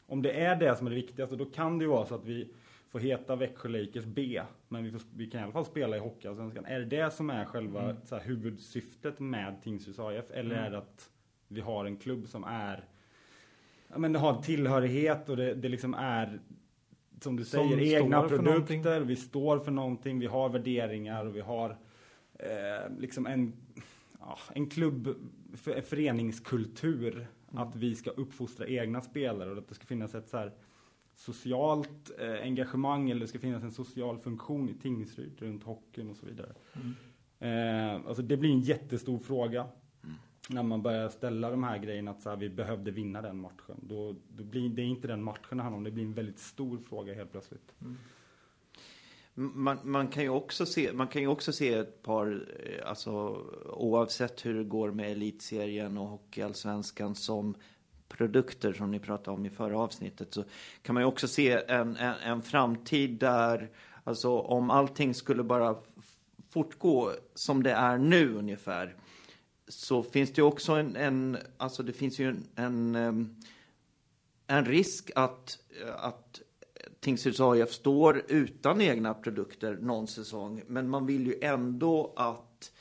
[0.07, 2.25] om det är det som är det viktigaste, då kan det ju vara så att
[2.25, 2.49] vi
[2.89, 5.99] får heta Växjö Lakers B, men vi, får, vi kan i alla fall spela i
[5.99, 6.65] Hockeyallsvenskan.
[6.65, 10.31] Är det det som är själva så här, huvudsyftet med Tingsryds AIF?
[10.31, 11.09] Eller är det att
[11.47, 12.85] vi har en klubb som är
[13.97, 16.39] men det har tillhörighet och det, det liksom är
[17.23, 21.25] som du Som säger, egna står för produkter, vi står för någonting, vi har värderingar
[21.25, 21.77] och vi har
[22.39, 23.53] eh, liksom en,
[24.19, 25.15] ja, en klubb,
[25.53, 27.27] för, föreningskultur.
[27.55, 30.51] Att vi ska uppfostra egna spelare och att det ska finnas ett så här
[31.15, 36.17] socialt eh, engagemang eller det ska finnas en social funktion i Tingsryd runt hockeyn och
[36.17, 36.53] så vidare.
[37.39, 39.67] Eh, alltså det blir en jättestor fråga.
[40.49, 43.77] När man börjar ställa de här grejerna att så här, vi behövde vinna den matchen.
[43.81, 46.77] Då, då blir det inte den matchen det handlar om, det blir en väldigt stor
[46.89, 47.73] fråga helt plötsligt.
[47.81, 47.97] Mm.
[49.35, 53.11] Man, man, kan ju också se, man kan ju också se ett par, eh, alltså
[53.65, 57.55] oavsett hur det går med elitserien och hockeyallsvenskan som
[58.07, 60.43] produkter som ni pratade om i förra avsnittet så
[60.81, 63.69] kan man ju också se en, en, en framtid där,
[64.03, 65.75] alltså om allting skulle bara
[66.49, 68.95] fortgå som det är nu ungefär
[69.67, 73.35] så finns det ju också en, en alltså det finns ju en, en,
[74.47, 75.57] en risk att,
[75.97, 76.41] att
[76.99, 80.63] Tingsryds AIF står utan egna produkter någon säsong.
[80.67, 82.71] Men man vill ju ändå att,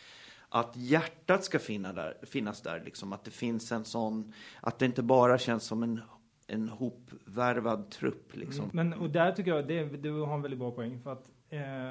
[0.48, 2.82] att hjärtat ska finna där, finnas där.
[2.84, 3.12] Liksom.
[3.12, 6.00] Att det finns en sån, att det inte bara känns som en,
[6.46, 8.36] en hopvärvad trupp.
[8.36, 8.70] Liksom.
[8.72, 8.88] Mm.
[8.88, 11.00] Men och där tycker jag, det, du har en väldigt bra poäng.
[11.02, 11.90] För att eh,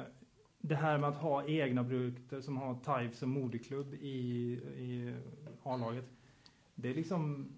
[0.62, 4.08] det här med att ha egna produkter som har TIFE som moderklubb i,
[4.78, 5.14] i
[5.62, 6.08] A-laget.
[6.74, 7.48] Det är liksom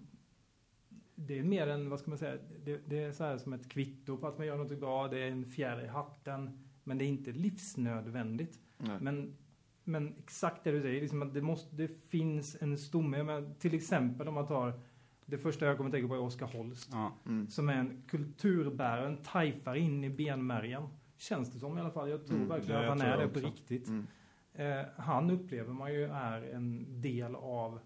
[1.15, 3.69] det är mer än, vad ska man säga, det, det är så här som ett
[3.69, 5.07] kvitto på att man gör något bra.
[5.07, 6.59] Det är en fjäril i hatten.
[6.83, 8.59] Men det är inte livsnödvändigt.
[8.77, 8.97] Nej.
[9.01, 9.35] Men,
[9.83, 13.23] men exakt det du säger, liksom att det, måste, det finns en stomme.
[13.23, 14.79] Men till exempel om man tar,
[15.25, 16.89] det första jag kommer att tänka på är Oskar Holst.
[16.91, 17.13] Ja.
[17.25, 17.47] Mm.
[17.47, 20.83] Som är en kulturbärare, en tajfar in i benmärgen.
[21.17, 22.09] Känns det som i alla fall.
[22.09, 23.87] Jag tror Mm, verkligen att han är det på riktigt.
[23.87, 24.07] Mm.
[24.53, 27.79] Eh, han upplever man ju är en del av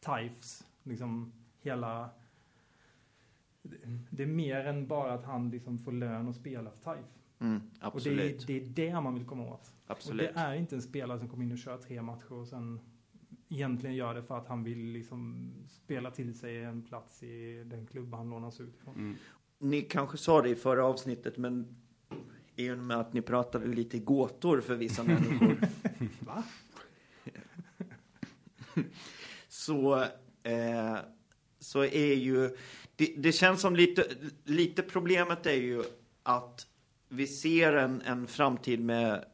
[0.00, 2.10] TIFEs, liksom hela...
[4.10, 7.08] Det är mer än bara att han liksom får lön och spela för TIFE.
[7.38, 9.72] Mm, Och det är, det är det man vill komma åt.
[9.86, 10.28] absolut.
[10.28, 12.80] Och det är inte en spelare som kommer in och kör tre matcher och sen
[13.48, 17.86] egentligen gör det för att han vill liksom spela till sig en plats i den
[17.86, 18.94] klubb han lånas ut ifrån.
[18.94, 19.16] Mm.
[19.58, 21.76] Ni kanske sa det i förra avsnittet, men
[22.58, 25.56] i och med att ni pratade lite gåtor för vissa människor.
[26.20, 26.42] Va?
[29.48, 30.04] så,
[30.42, 30.96] eh,
[31.58, 32.56] så är ju...
[32.96, 34.04] Det, det känns som lite,
[34.44, 35.84] lite problemet är ju
[36.22, 36.66] att
[37.08, 39.24] vi ser en, en framtid med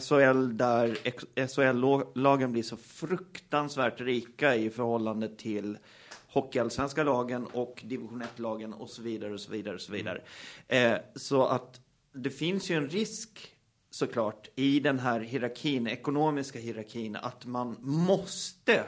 [0.00, 0.98] SHL där
[1.46, 5.78] SHL-lagen blir så fruktansvärt rika i förhållande till
[6.26, 10.22] hockeyallsvenska lagen och division 1-lagen och så vidare och så vidare och så vidare.
[10.68, 11.80] Eh, så att
[12.12, 13.54] det finns ju en risk
[13.90, 18.84] såklart i den här hierarkin, ekonomiska hierarkin, att man måste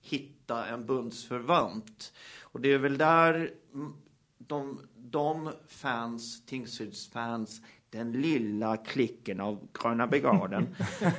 [0.00, 2.12] hitta en bundsförvant.
[2.40, 3.92] Och det är väl där mm,
[4.38, 10.76] de, de fans, Tingsryds fans, den lilla klicken av Gröna Brigaden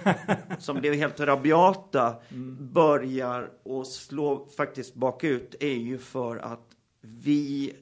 [0.59, 2.15] som blev helt rabiata
[2.59, 7.73] börjar att slå faktiskt bakut är ju för att vi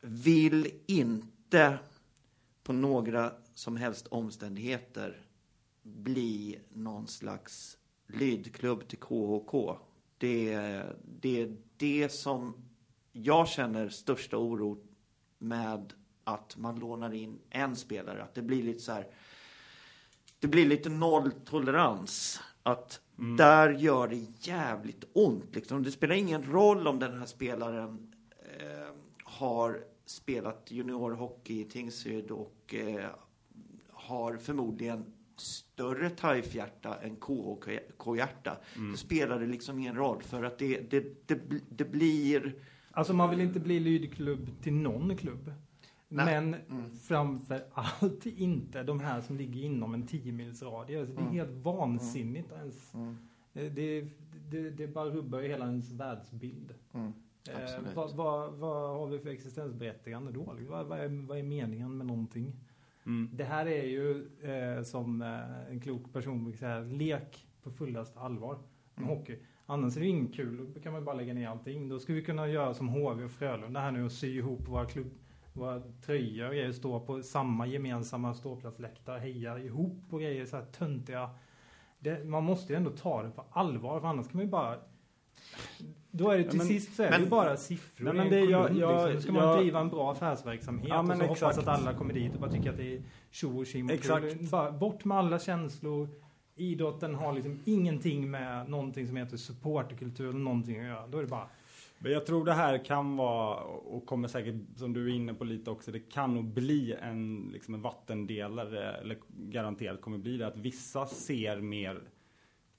[0.00, 1.33] vill inte
[2.62, 5.20] på några som helst omständigheter
[5.82, 9.78] bli någon slags lydklubb till KHK.
[10.18, 10.58] Det,
[11.20, 12.54] det är det som
[13.12, 14.78] jag känner största oro
[15.38, 15.92] med
[16.24, 18.22] att man lånar in en spelare.
[18.22, 19.06] Att det blir lite så här.
[20.38, 22.40] Det blir lite nolltolerans.
[22.62, 25.54] Att där gör det jävligt ont.
[25.54, 25.82] Liksom.
[25.82, 32.74] Det spelar ingen roll om den här spelaren eh, har spelat juniorhockey i Tingsryd och
[32.74, 33.10] eh,
[33.92, 35.04] har förmodligen
[35.36, 38.56] större TIFE-hjärta än KHK-hjärta.
[38.92, 42.54] Det spelar det liksom ingen roll för att det, det, det, det blir...
[42.90, 45.52] Alltså man vill inte bli lydklubb till någon klubb.
[46.08, 46.24] Nej.
[46.26, 46.90] Men Mm.
[46.96, 51.00] framför allt inte de här som ligger inom en 10 mils radie.
[51.00, 51.34] Alltså det är Mm.
[51.34, 52.94] helt vansinnigt ens.
[52.94, 53.16] Mm,
[53.52, 54.08] Det, det,
[54.50, 56.74] det, det bara rubbar ju hela ens världsbild.
[57.48, 60.56] Eh, vad, vad, vad har vi för existensberättigande då?
[60.68, 62.52] Vad, vad, är, vad är meningen med någonting?
[63.06, 63.30] Mm.
[63.32, 68.20] Det här är ju eh, som eh, en klok person brukar säga, lek på fullaste
[68.20, 68.58] allvar
[68.94, 69.18] med Mm.
[69.18, 69.38] hockey.
[69.66, 71.88] Annars är det inget kul, då kan man bara lägga ner allting.
[71.88, 74.84] Då skulle vi kunna göra som HV och Frölunda här nu och sy ihop våra,
[74.86, 75.10] klubb,
[75.52, 80.64] våra tröjor och grejer, stå på samma gemensamma ståplatsläktare, heja ihop och grejer, så här
[80.64, 81.30] töntiga.
[81.98, 84.78] Det, man måste ju ändå ta det på allvar, för annars kan man ju bara
[86.10, 88.04] då är det till men- sist så är det men- ju bara siffror.
[88.04, 89.14] Nej, men en det- jag- jag- liksom.
[89.14, 91.58] Då ska man jag- driva en bra affärsverksamhet Ja, och så hoppas exakt.
[91.58, 93.90] att alla kommer dit och bara tycker att det är tjo och tjim
[94.80, 96.08] bort med alla känslor.
[96.56, 101.06] Idrotten har liksom ingenting med någonting som heter supporterkultur eller någonting att göra.
[101.06, 101.46] Då är det bara
[101.98, 105.44] Men jag tror det här kan vara, och kommer säkert, som du är inne på
[105.44, 110.46] lite också, det kan nog bli en, liksom en vattendelare, eller garanterat kommer bli det,
[110.46, 112.00] att vissa ser mer,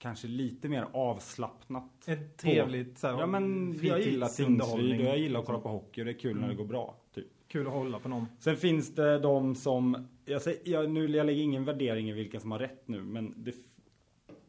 [0.06, 2.08] kanske lite mer avslappnat.
[2.08, 5.70] ett trevligt så här, Ja men jag gillar Tingsryd och jag gillar att kolla på
[5.70, 6.58] hockey och det är kul när det Mm.
[6.58, 6.96] går bra.
[7.14, 7.26] Typ.
[7.48, 8.26] Kul att hålla på någon.
[8.40, 12.40] Sen finns det de som, jag, säger, jag, nu, jag lägger ingen värdering i vilka
[12.40, 13.56] som har rätt nu, men det,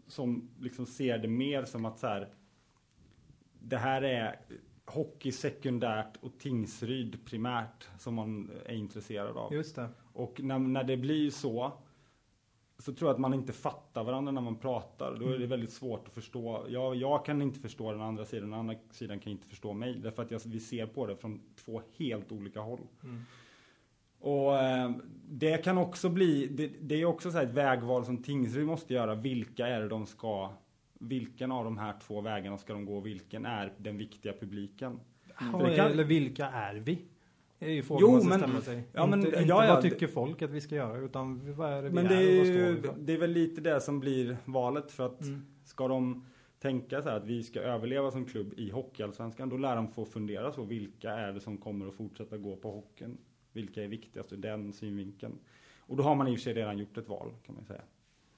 [0.07, 2.29] som liksom ser det mer som att så här,
[3.61, 4.41] det här är
[4.87, 9.55] hockey sekundärt och Tingsryd primärt som man är intresserad av.
[9.55, 9.89] Just det.
[10.13, 11.73] Och när, när det blir så,
[12.79, 15.17] så tror jag att man inte fattar varandra när man pratar.
[15.21, 15.49] Då är det Mm.
[15.49, 16.67] väldigt svårt att förstå.
[16.69, 19.95] Jag, jag kan inte förstå den andra sidan, den andra sidan kan inte förstå mig.
[19.95, 22.81] Därför att jag, vi ser på det från två helt olika håll.
[23.05, 23.23] Mm.
[24.21, 24.91] Och eh,
[25.29, 28.95] det kan också bli, det, det är också så här ett vägval som Tingsryd måste
[28.95, 29.15] göra.
[29.15, 30.51] Vilka är det de ska,
[30.99, 33.01] vilken av de här två vägarna ska de gå?
[33.01, 35.01] Vilken är den viktiga publiken?
[35.39, 36.99] Det kan- Eller vilka är vi?
[37.59, 38.83] Det är ju frågan Jo, man ska men- ställa sig.
[38.93, 41.73] ja, men- inte, inte ja, ja, vad tycker folk att vi ska göra, utan vad
[41.73, 44.01] är det vi Men är det är, och ju, det är väl lite det som
[44.01, 45.41] blir valet för att Mm.
[45.65, 46.25] ska de
[46.59, 50.05] tänka så här att vi ska överleva som klubb i Hockeyallsvenskan, då lär de få
[50.05, 50.63] fundera så.
[50.65, 53.19] Vilka är det som kommer att fortsätta gå på hockeyn?
[53.53, 55.39] Vilka är viktigast ur den synvinkeln?
[55.79, 57.83] Och då har man i och för sig redan gjort ett val kan man säga.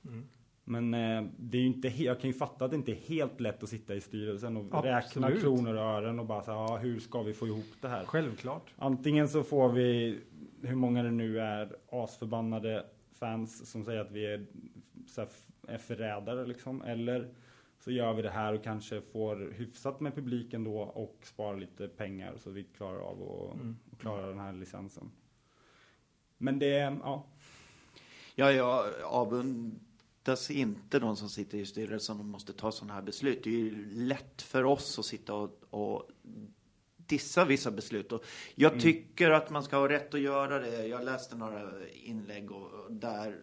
[0.09, 0.25] Mm.
[0.69, 3.41] Men eh, det är ju inte, jag kan ju fatta att det inte är helt
[3.41, 4.85] lätt att sitta i styrelsen och Absolut.
[4.85, 8.05] räkna kronor och ören och bara säga, ja, hur ska vi få ihop det här?
[8.05, 8.75] Självklart.
[8.77, 10.21] Antingen så får vi,
[10.63, 14.47] hur många det nu är, asförbannade fans som säger att vi är,
[15.09, 15.31] så här,
[15.69, 16.83] är förrädare liksom.
[16.83, 17.35] Eller
[17.79, 21.89] så gör vi det här och kanske får hyfsat med publiken då och sparar lite
[21.89, 23.77] pengar så vi klarar av och, Mm.
[23.93, 25.11] och klarar den här licensen.
[26.39, 26.69] Men det,
[27.05, 27.27] ja.
[28.35, 28.85] Ja, jag
[30.29, 33.45] avundas inte de som sitter i styrelsen och måste ta sådana här beslut.
[33.45, 36.09] Det är ju lätt för oss att sitta och, och
[36.97, 38.13] dissa vissa beslut.
[38.13, 38.83] Och jag Mm.
[38.83, 40.87] tycker att man ska ha rätt att göra det.
[40.87, 43.39] Jag läste några inlägg och, och där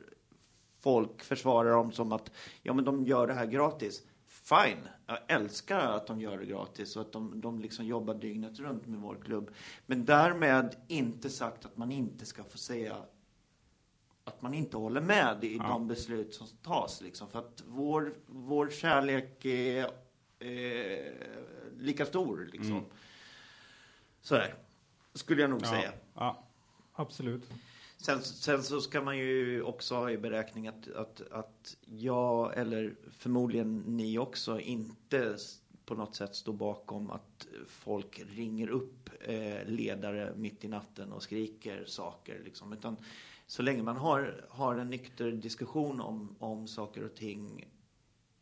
[0.82, 2.32] folk försvarar dem som att
[2.63, 4.04] ja, men de gör det här gratis.
[4.28, 8.60] Fine, jag älskar att de gör det gratis och att de, de liksom jobbar dygnet
[8.60, 9.50] runt med vår klubb.
[9.86, 12.95] Men därmed inte sagt att man inte ska få säga
[14.26, 15.64] att man inte håller med i Ja.
[15.68, 17.02] de beslut som tas.
[17.02, 17.30] Liksom.
[17.30, 19.84] För att vår, vår kärlek är
[20.40, 21.14] eh,
[21.80, 22.50] lika stor.
[22.52, 22.72] Liksom.
[22.72, 22.86] Mm.
[24.22, 24.56] Sådär,
[25.14, 25.92] skulle jag nog ja, säga.
[26.14, 26.44] ja.
[26.94, 27.44] Absolut.
[27.98, 32.96] Sen, sen så ska man ju också ha i beräkning att, att, att jag, eller
[33.12, 35.38] förmodligen ni också, inte
[35.86, 41.24] på något sätt står bakom att folk ringer upp eh, ledare mitt i natten och
[41.24, 42.42] skriker saker.
[42.46, 42.74] Liksom.
[42.74, 42.98] Utan
[43.47, 47.65] så länge man har, har en nykter diskussion om, om saker och ting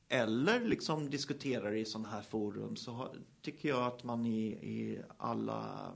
[0.09, 3.09] eller liksom diskuterar i sådana här forum så har,
[3.41, 5.91] tycker jag att man i, i alla,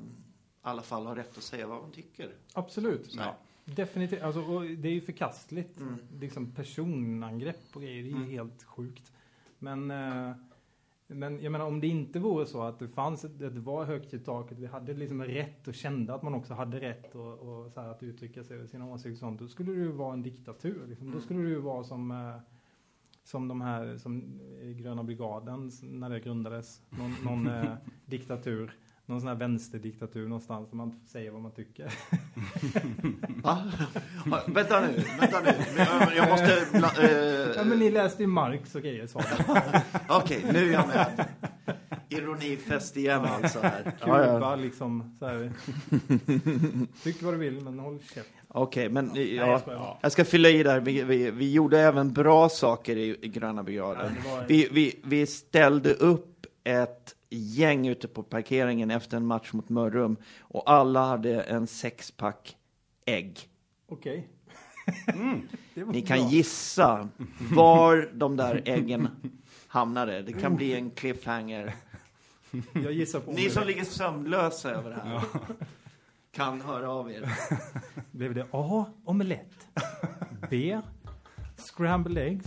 [0.62, 2.36] alla fall har rätt att säga vad man tycker.
[2.54, 3.16] Absolut.
[3.16, 3.34] Här.
[3.66, 4.22] Definitivt.
[4.22, 5.80] Alltså, och det är ju förkastligt.
[5.80, 5.96] Mm.
[6.20, 8.30] Liksom personangrepp och grejer, det är ju Mm.
[8.30, 9.12] helt sjukt.
[9.60, 10.32] Men, eh,
[11.08, 14.14] men jag menar om det inte vore så att det fanns, ett, det var högt
[14.14, 17.72] i taket, vi hade liksom rätt och kände att man också hade rätt och, och
[17.72, 20.14] så här, att uttrycka sig och sina åsikter och sånt, då skulle det ju vara
[20.14, 20.88] en diktatur.
[20.88, 21.08] Liksom.
[21.08, 21.22] Då Mm.
[21.24, 22.36] skulle det ju vara som eh,
[23.24, 26.82] som de här, som i Gröna Brigaden när det grundades.
[26.90, 27.74] Någon, någon eh,
[28.06, 31.94] diktatur, någon sån här vänsterdiktatur någonstans där man inte säger vad man tycker.
[33.44, 33.72] Va?
[34.32, 35.54] Ja, vänta nu, vänta nu.
[35.78, 36.66] Jag- Jag måste...
[36.72, 39.82] bla- eh, Ja men ni läste ju Marx och grejer sa jag.
[40.24, 41.26] Okej, nu är jag med.
[42.10, 43.60] Ironifest igen alltså.
[43.62, 43.92] Här.
[44.02, 45.52] Kuba liksom så här.
[47.04, 48.30] Tyck vad du vill men håll käft.
[48.48, 49.98] Okej, men jag ja, skojar bara.
[50.02, 50.80] jag ska fylla i där.
[50.80, 54.12] Vi, vi, vi gjorde även bra saker i, i Gröna Ja, Brigaden.
[54.26, 59.70] var- Vi, vi, vi ställde upp ett gäng ute på parkeringen efter en match mot
[59.70, 62.58] Mörrum och alla hade en sexpack
[63.06, 63.50] ägg.
[63.90, 64.28] Okej.
[65.74, 66.30] Det var Ni kan bra.
[66.30, 67.10] gissa
[67.52, 69.08] var de där äggen
[69.68, 70.22] hamnade.
[70.22, 71.76] Det kan bli en cliffhanger.
[72.74, 75.22] Jag gissar på Ni som ligger sömnlösa över det här
[76.32, 77.32] kan höra av er.
[78.12, 78.86] Blev det A.
[79.06, 79.68] Omelett.
[80.50, 80.82] B.
[81.58, 82.46] Scrambled eggs.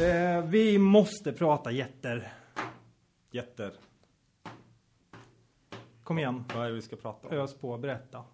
[0.00, 2.32] Eh, vi måste prata jätter.
[3.30, 3.72] Jätter.
[6.02, 6.44] Kom igen.
[6.54, 7.34] Vad är det vi ska prata om?
[7.34, 8.24] Ös på, berätta.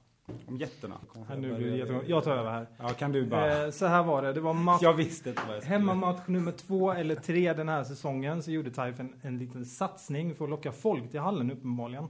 [0.46, 1.00] Om jätterna.
[1.28, 2.02] Här, nu blir det jättegång.
[2.06, 2.66] Jag tar över här.
[2.78, 3.64] Ja, kan du bara.
[3.64, 4.32] Eh, så här var det.
[4.32, 4.82] Det var match.
[4.82, 5.78] Jag visste inte vad jag skulle.
[5.78, 10.34] Hemmamatch nummer två eller tre den här säsongen så gjorde Taif en, en liten satsning
[10.34, 12.04] för att locka folk till hallen uppenbarligen.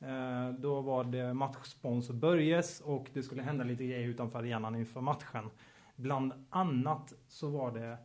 [0.00, 5.00] Eh, då var det matchsponsor Börjes och det skulle hända lite grejer utanför arenan inför
[5.00, 5.50] matchen.
[5.96, 7.98] Bland annat så var det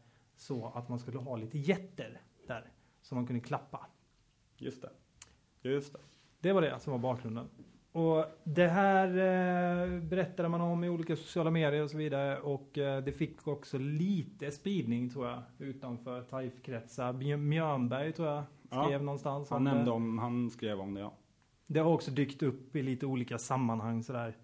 [0.44, 3.88] så att man skulle ha lite jätter där som man kunde klappa.
[4.58, 4.90] Just det.
[5.70, 6.00] Just det.
[6.40, 7.50] Det var det som var bakgrunden.
[7.92, 12.40] Och det här eh, berättade man om i olika sociala medier och så vidare.
[12.40, 17.38] Och eh, det fick också lite spridning tror jag utanför TAIF-kretsar.
[17.38, 18.84] Mjörnberg tror jag Ja.
[18.86, 19.92] skrev någonstans Han om nämnde det.
[19.92, 21.14] om, han skrev om det ja.
[21.68, 24.38] Det har också dykt upp i lite olika sammanhang sådär.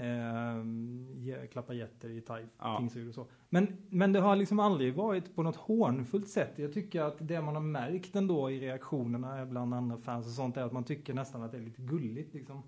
[0.00, 2.78] Eh, klappa jätter i TAIF, Ja.
[2.78, 3.26] Tingsryd och så.
[3.48, 6.52] Men, men det har liksom aldrig varit på något hånfullt sätt.
[6.56, 10.56] Jag tycker att det man har märkt ändå i reaktionerna bland andra fans och sånt
[10.56, 12.62] är att man tycker nästan att det är lite gulligt liksom.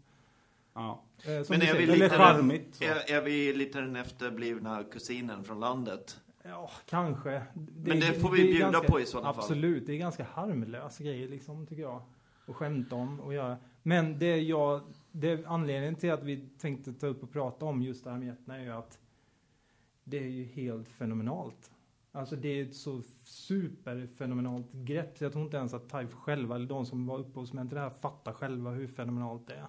[0.74, 1.02] ja.
[1.18, 4.82] Eh, Men är vi, säger, lite lite charmigt, den, är, är vi lite den efterblivna
[4.92, 6.20] kusinen från landet?
[6.42, 7.42] Ja, kanske.
[7.76, 9.42] Men det får vi är bjuda ganska- på i sådana fall.
[9.42, 12.02] Absolut, det är ganska harmlösa grejer liksom, tycker jag.
[12.46, 13.56] Att skämta om och göra.
[13.82, 14.80] Men det jag,
[15.12, 18.28] det anledningen till att vi tänkte ta upp och prata om just det här med
[18.28, 18.98] Etna är ju att
[20.04, 21.70] det är ju helt fenomenalt.
[22.12, 26.54] Alltså det är ett så superfenomenalt grepp så jag tror inte ens att TIFE själva
[26.54, 29.66] eller de som var upphovsmän till det här fattar själva hur fenomenalt det är.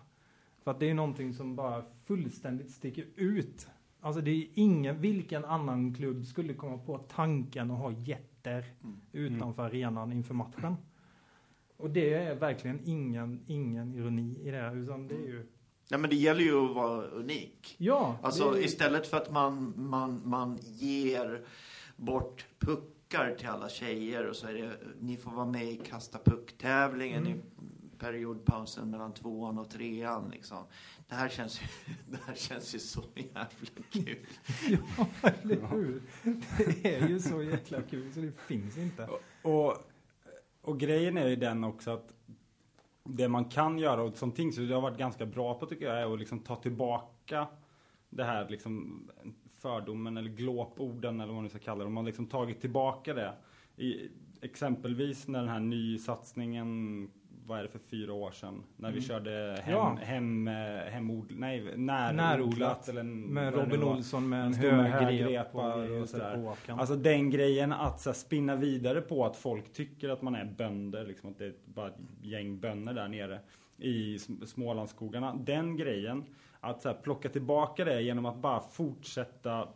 [0.64, 3.68] För att det är någonting som bara fullständigt sticker ut.
[4.00, 8.34] Alltså det är ingen, vilken annan klubb skulle komma på tanken att ha jätter
[8.84, 9.02] Mm.
[9.12, 10.76] utanför arenan inför matchen.
[11.78, 15.46] Och det är verkligen ingen, ingen ironi i det här, utan det är ju...
[15.92, 17.76] Nej, men det gäller ju att vara unik.
[17.78, 18.18] Ja!
[18.24, 21.46] Alltså det istället för att man, man, man ger
[21.96, 26.20] bort puckar till alla tjejer och så är det, ni får vara med i kasta
[26.26, 27.40] puck-tävlingen Mm.
[27.40, 27.42] i
[28.00, 30.64] periodpausen mellan tvåan och trean liksom.
[31.10, 31.66] Det här känns ju,
[32.12, 34.18] det här känns ju så jävla kul.
[34.98, 35.08] Ja,
[35.44, 36.02] eller hur?
[36.84, 39.08] Det är ju så jäkla kul så det finns inte.
[39.42, 39.74] Och,
[40.64, 42.14] och grejen är ju den också att
[43.04, 46.14] det man kan göra och som Tingsryd har varit ganska bra på tycker jag är
[46.14, 47.48] att liksom ta tillbaka
[48.10, 49.04] det här liksom
[49.58, 51.88] fördomen eller glåporden eller vad man nu ska kalla det.
[51.88, 53.34] Om har liksom tagit tillbaka det.
[53.78, 54.10] I,
[54.42, 57.10] exempelvis när den här nysatsningen,
[57.48, 58.64] vad är det för fyra år sedan?
[58.78, 59.08] När vi Mm.
[59.08, 59.98] körde hem, Ja.
[60.02, 60.54] hem, eh,
[60.92, 62.16] hemod, nej, närodlat.
[62.16, 62.90] Närodlat.
[62.90, 63.84] Eller Med Robin.
[63.84, 66.54] Olsson med en högrep högrepar och och sådär.
[66.68, 70.46] Alltså den grejen att så här, spinna vidare på att folk tycker att man är
[70.46, 73.40] bönder, liksom att det är bara ett gäng bönder där nere
[73.78, 75.36] i Sm- Smålandsskogarna.
[75.36, 76.24] Den grejen,
[76.60, 79.68] att så här, plocka tillbaka det genom att bara fortsätta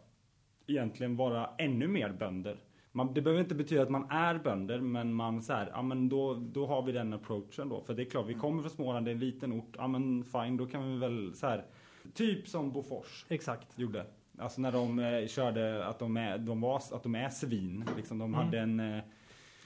[0.67, 2.57] egentligen vara ännu mer bönder.
[2.97, 6.09] Man, det behöver inte betyda att man är bönder, men man så här, ja men
[6.09, 7.81] då, då har vi den approachen då.
[7.81, 10.23] För det är klart, vi kommer från Småland, det är en liten ort, ja men
[10.23, 11.65] fine, då kan vi väl så här,
[12.13, 13.79] typ som Bofors Exakt.
[13.79, 14.05] gjorde.
[14.39, 17.85] Alltså när de eh, körde att de är, de var, att de är svin.
[17.97, 18.45] Liksom, de Mm.
[18.45, 19.03] hade en eh,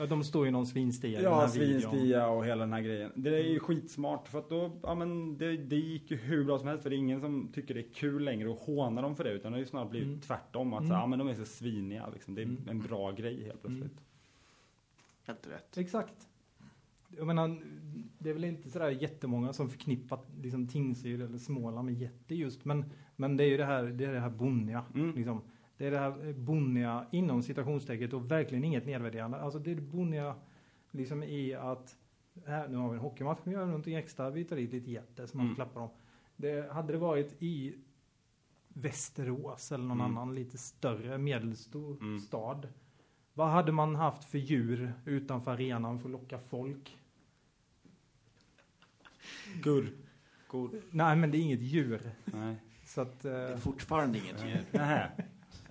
[0.01, 1.81] Ja, de står ju någon svinstia i den ja, här videon.
[1.91, 3.11] svinstia och hela den här grejen.
[3.15, 6.57] Det är ju skitsmart för att då, ja men det, det gick ju hur bra
[6.59, 9.15] som helst för det är ingen som tycker det är kul längre att håna dem
[9.15, 10.19] för det utan det har ju snarare blivit Mm.
[10.21, 10.73] tvärtom.
[10.73, 10.89] Att Mm.
[10.89, 12.35] så, ja men de är så sviniga liksom.
[12.35, 12.69] Det är Mm.
[12.69, 14.01] en bra grej helt plötsligt.
[15.23, 15.77] Helt rätt.
[15.77, 16.27] Exakt.
[17.17, 17.61] Jag menar,
[18.17, 22.65] det är väl inte sådär jättemånga som förknippat liksom Tingsryd eller Småland med jätte just,
[22.65, 22.85] men,
[23.15, 24.83] men det är ju det här, det är det här bonniga.
[24.95, 25.15] Mm.
[25.15, 25.41] Liksom.
[25.81, 29.37] Det är det här bonniga inom citationstecket och verkligen inget nedvärderande.
[29.41, 30.35] Alltså det är det bonniga
[30.91, 31.97] liksom i att
[32.45, 35.25] här, nu har vi en hockeymatch, vi gör någonting extra, vi tar dit lite jätter
[35.25, 35.55] som man Mm.
[35.55, 35.89] får klappa dem.
[36.35, 37.75] Det, hade det varit i
[38.67, 40.17] Västerås eller någon Mm.
[40.17, 42.19] annan lite större medelstor Mm.
[42.19, 42.67] stad.
[43.33, 46.97] Vad hade man haft för djur utanför arenan för att locka folk?
[49.63, 50.81] Gurkor.
[50.91, 52.11] Nej, men det är inget djur.
[52.25, 52.55] Nej.
[52.85, 54.61] Så att, Det är fortfarande inget djur.
[54.71, 55.09] Nej.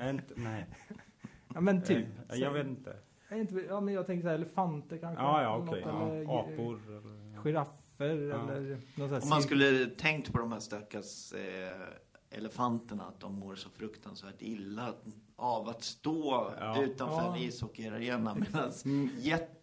[0.00, 0.66] Inte, nej.
[1.54, 2.06] ja men typ.
[2.32, 2.96] Eh, Jag vet inte.
[3.28, 5.22] Jag, inte, ja, men jag tänker så här, elefanter kanske.
[5.24, 5.84] Ja, ja okej.
[5.84, 6.10] något, Ja.
[6.10, 6.22] eller
[6.54, 6.80] Apor.
[6.88, 8.50] eller- Giraffer Ja.
[8.52, 13.54] eller något Om man skulle tänkt på de här stackars eh, elefanterna, att de mår
[13.54, 14.94] så fruktansvärt illa
[15.36, 16.82] av att stå Ja.
[16.82, 17.36] utanför Ja.
[17.36, 18.34] en ishockeyarena.
[18.40, 19.10] Medan Mm.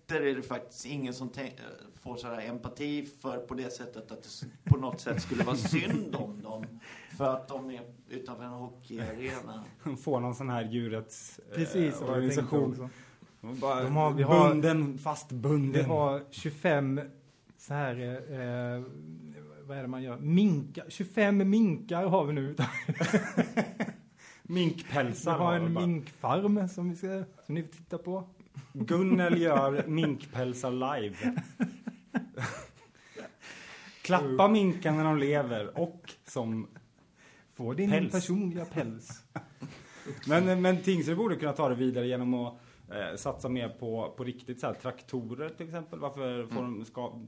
[0.09, 1.43] Jätter är det faktiskt ingen som eh,
[2.01, 6.15] får sådär empati för på det sättet att det på något sätt skulle vara synd
[6.15, 6.65] om dem.
[7.17, 9.63] För att de är utanför en hockeyarena.
[10.03, 12.89] Få någon sån här djurets eh, Precis, tänkte organisation.
[13.41, 15.71] Bara De har- vi har- bunden, fastbunden.
[15.83, 17.01] Vi har 25
[17.57, 17.95] så här,
[18.31, 18.83] eh,
[19.67, 20.17] vad är det man gör?
[20.17, 22.55] Minkar, 25 minkar har vi nu.
[24.49, 25.85] Vi Minkpälsar har vi en bara.
[25.87, 28.29] minkfarm som, vi ska, som ni får titta på.
[28.85, 31.15] Gunnel gör minkpälsar live.
[34.01, 36.67] Klappa minkarna när de lever och som...
[37.53, 38.11] Få din Päls.
[38.11, 39.23] personliga päls.
[40.27, 42.53] Men, men Tingsryd borde kunna ta det vidare genom att
[42.91, 45.99] eh, satsa mer på, på riktigt så här, traktorer till exempel.
[45.99, 47.21] Varför får de ska,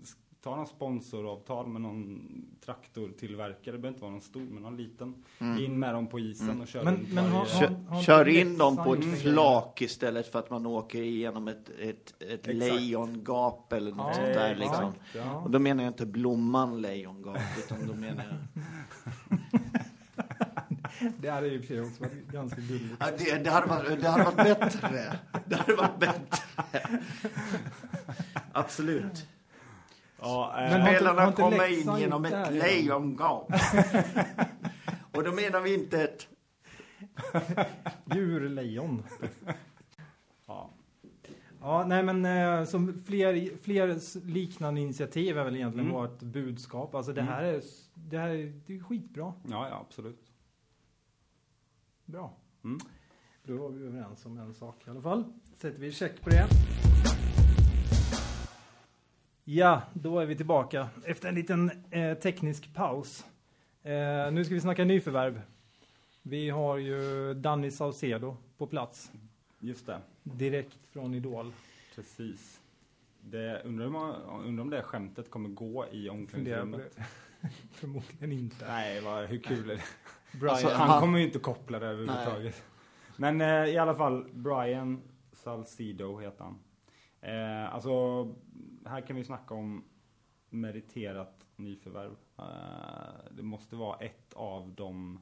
[0.43, 2.21] ta någon sponsoravtal med någon
[2.65, 3.75] traktortillverkare?
[3.75, 5.23] Det behöver inte vara någon stor, men någon liten.
[5.59, 8.57] In med dem på isen och kör Men- runt men har- Kör, har kör in
[8.57, 13.91] dem på ett flak istället för att man åker igenom ett, ett, ett lejongap eller
[13.91, 14.51] något Ja, sånt där.
[14.51, 14.59] exakt.
[14.59, 14.93] Liksom.
[15.15, 15.35] Ja.
[15.35, 18.59] Och då menar jag inte blomman lejongap, utan då menar jag...
[21.17, 22.95] Det hade i och för också varit ganska gulligt.
[22.99, 25.19] Ja, det, det, hade varit, det hade varit bättre.
[25.45, 26.37] Det hade varit bättre.
[28.51, 29.27] Absolut.
[30.21, 33.51] Ja, inte- Spelarna kommer in genom ett lejongap.
[35.11, 36.27] Och då menar vi inte ett...
[38.15, 39.03] Djurlejon.
[40.47, 40.69] ja.
[41.61, 46.01] Ja, nej men eh, som fler, fler liknande initiativ är väl egentligen Mm.
[46.01, 46.95] vårt budskap.
[46.95, 47.33] Alltså det Mm.
[47.33, 47.61] här är,
[47.93, 49.33] det här är, det är skitbra.
[49.49, 50.25] ja, ja, absolut.
[52.05, 52.33] Bra.
[52.63, 52.79] Mm.
[53.43, 55.23] Då var vi överens om en sak i alla fall.
[55.55, 56.47] Sätter vi check på det.
[59.51, 63.25] Ja, då är vi tillbaka efter en liten eh, teknisk paus.
[63.83, 65.41] Eh, nu ska vi snacka nyförvärv.
[66.21, 69.11] Vi har ju Danny Saucedo på plats.
[69.59, 71.53] Just det, Direkt från Idol.
[71.95, 72.61] precis.
[73.21, 76.97] Det, undrar, man, undrar om det skämtet kommer gå i omklädningsrummet.
[77.71, 78.65] Förmodligen inte.
[78.67, 79.81] Nej, vad, hur kul är det?
[80.39, 80.49] Brian.
[80.55, 82.63] Alltså, Han, Han- kommer ju inte koppla det överhuvudtaget.
[83.17, 85.01] Men eh, i alla fall, Brian
[85.33, 86.59] Salcido heter han.
[87.21, 88.25] Eh, alltså,
[88.85, 89.83] här kan vi snacka om
[90.49, 92.15] meriterat nyförvärv.
[92.37, 95.19] Eh, det måste vara ett av de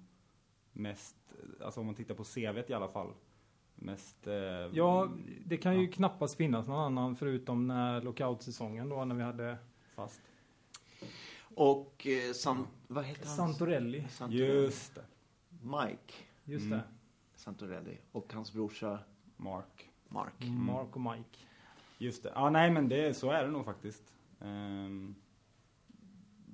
[0.74, 1.16] mest,
[1.62, 3.14] alltså om man tittar på CVt i alla fall,
[3.76, 4.28] mest...
[4.28, 4.34] Eh,
[4.74, 5.10] Ja,
[5.46, 5.92] det kan ju Ja.
[5.94, 9.58] knappast finnas någon annan förutom när lockoutsäsongen då när vi hade
[9.96, 10.22] fast.
[11.56, 13.36] Och eh, San, vad heter han?
[13.36, 14.06] Santorelli.
[14.10, 14.54] Santorelli.
[14.64, 15.06] Just det,
[15.50, 16.78] Mike Just Mm.
[16.78, 16.84] det.
[17.36, 19.00] Santorelli och hans brorsa
[19.38, 19.90] Mark.
[20.10, 20.34] Mark.
[20.68, 21.40] Mark och Mike.
[21.98, 22.32] Just det.
[22.36, 24.14] Ja, nej men det, så är det nog faktiskt.
[24.42, 25.16] Ehm,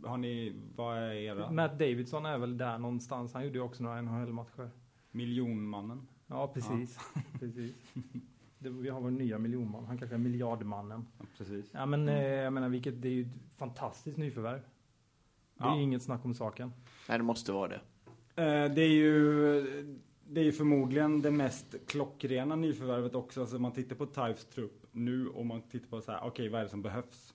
[0.03, 1.51] har ni, vad är era?
[1.51, 3.33] Matt Davidson är väl där någonstans.
[3.33, 4.69] Han gjorde ju också några NHL-matcher.
[5.11, 6.07] Miljonmannen.
[6.27, 6.99] Ja, precis.
[7.39, 7.71] precis.
[8.59, 9.85] Det, vi har vår nya miljonman.
[9.85, 11.05] Han kanske är miljardmannen.
[11.19, 11.65] Ja, precis.
[11.73, 14.61] Ja, men eh, jag menar, vilket, det är ju ett fantastiskt nyförvärv.
[15.57, 15.77] Det är Ja.
[15.77, 16.71] ju inget snack om saken.
[17.09, 17.81] Nej, det måste vara det.
[18.35, 23.41] Eh, det är ju det är ju förmodligen det mest klockrena nyförvärvet också.
[23.41, 26.59] Alltså man tittar på Types trupp nu och man tittar på så här, okej vad
[26.59, 27.33] är det som behövs?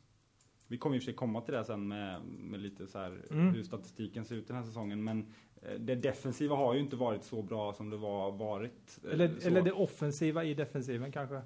[0.67, 3.23] Vi kommer i och för sig komma till det sen med, med lite så här
[3.31, 3.55] Mm.
[3.55, 5.05] hur statistiken ser ut den här säsongen.
[5.05, 5.27] Men
[5.63, 8.99] eh, det defensiva har ju inte varit så bra som det var varit.
[9.05, 9.47] eh, Eller, så.
[9.49, 11.41] eller det offensiva i defensiven kanske.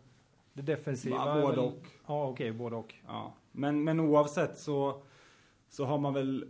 [0.53, 1.87] Det defensiva Ja, både och.
[2.07, 2.95] Ja, okej, både och.
[3.07, 5.03] Ja, men, men oavsett så,
[5.69, 6.47] så har man väl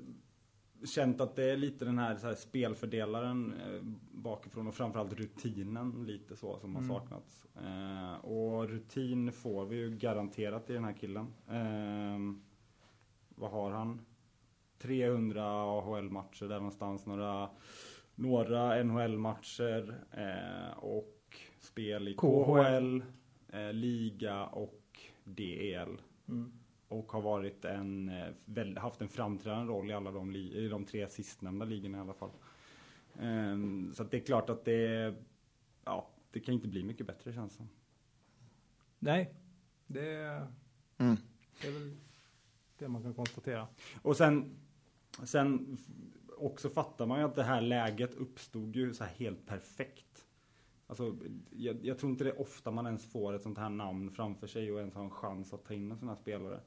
[0.85, 3.81] känt att det är lite den här, här spelfördelaren eh,
[4.13, 6.95] bakifrån och framförallt rutinen lite så som har Mm.
[6.97, 7.47] saknats.
[7.57, 11.27] Eh, och rutin får vi ju garanterat i den här killen.
[11.49, 12.19] Eh,
[13.29, 14.01] vad har han?
[14.79, 17.51] 300 AHL-matcher där någonstans, några,
[18.15, 22.45] några NHL-matcher eh, och spel i KHL.
[22.45, 23.03] KHL,
[23.49, 26.01] eh, liga och DEL.
[26.29, 26.53] Mm.
[26.93, 31.09] Och har varit en, eh, haft en framträdande roll i alla de, i de tre
[31.09, 32.31] sistnämnda ligorna i alla fall.
[33.21, 35.15] Ehm, så att det är klart att det,
[35.85, 37.67] ja, det kan inte bli mycket bättre känns det.
[38.99, 39.35] Nej,
[39.87, 40.47] det, är-
[40.99, 41.17] Mm.
[41.63, 41.97] det är väl
[42.79, 43.69] det man kan konstatera.
[44.03, 44.57] Och sen,
[45.25, 45.79] sen
[46.39, 50.27] också fattar man ju att det här läget uppstod ju så här helt perfekt.
[50.87, 51.17] Alltså,
[51.51, 54.47] jag, jag tror inte det är ofta man ens får ett sånt här namn framför
[54.47, 56.61] sig och ens har en chans att ta in en sån här spelare.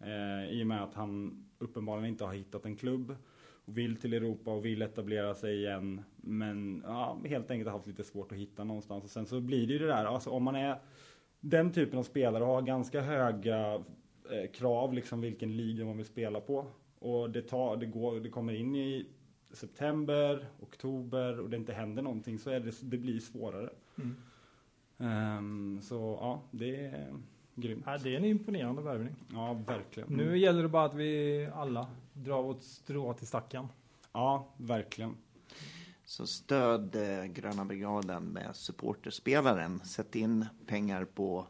[0.00, 3.16] Eh, I och med att han uppenbarligen inte har hittat en klubb
[3.64, 6.02] och vill till Europa och vill etablera sig igen.
[6.16, 9.04] Men ja, helt enkelt har haft lite svårt att hitta någonstans.
[9.04, 10.78] Och sen så blir det ju det där, alltså om man är
[11.40, 13.74] den typen av spelare och har ganska höga
[14.30, 16.66] eh, krav, liksom vilken liga man vill spela på.
[16.98, 19.06] Och det, tar, det, går, det kommer in i
[19.52, 23.70] september, oktober och det inte händer någonting så är det, det blir svårare.
[23.96, 24.16] Mm.
[24.98, 27.14] Ehm, så ja, det är
[27.60, 27.82] grymt.
[27.86, 29.14] Ja, det är en imponerande värvning.
[29.32, 30.08] Ja, verkligen.
[30.08, 33.68] Nu gäller det bara att vi alla drar vårt strå till stacken.
[34.12, 35.16] Ja, verkligen.
[36.04, 39.80] Så stöd eh, Gröna Brigaden med supporterspelaren.
[39.80, 41.46] Sätt in pengar på...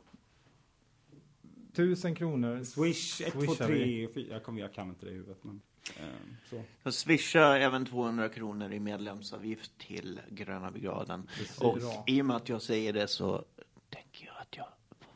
[1.73, 2.65] Tusen kronor.
[2.65, 4.09] Swish 1, 2, Swishar 3, vi.
[4.15, 4.27] 4.
[4.31, 5.45] Jag, kommer, jag kan inte det i huvudet.
[5.45, 5.61] Men,
[5.97, 6.63] ehm, så.
[6.83, 11.29] Så swisha även 200 kronor i medlemsavgift till Gröna Brigaden.
[11.61, 12.05] Och Bra.
[12.07, 13.45] i och med att jag säger det så
[13.91, 14.67] tänker jag att jag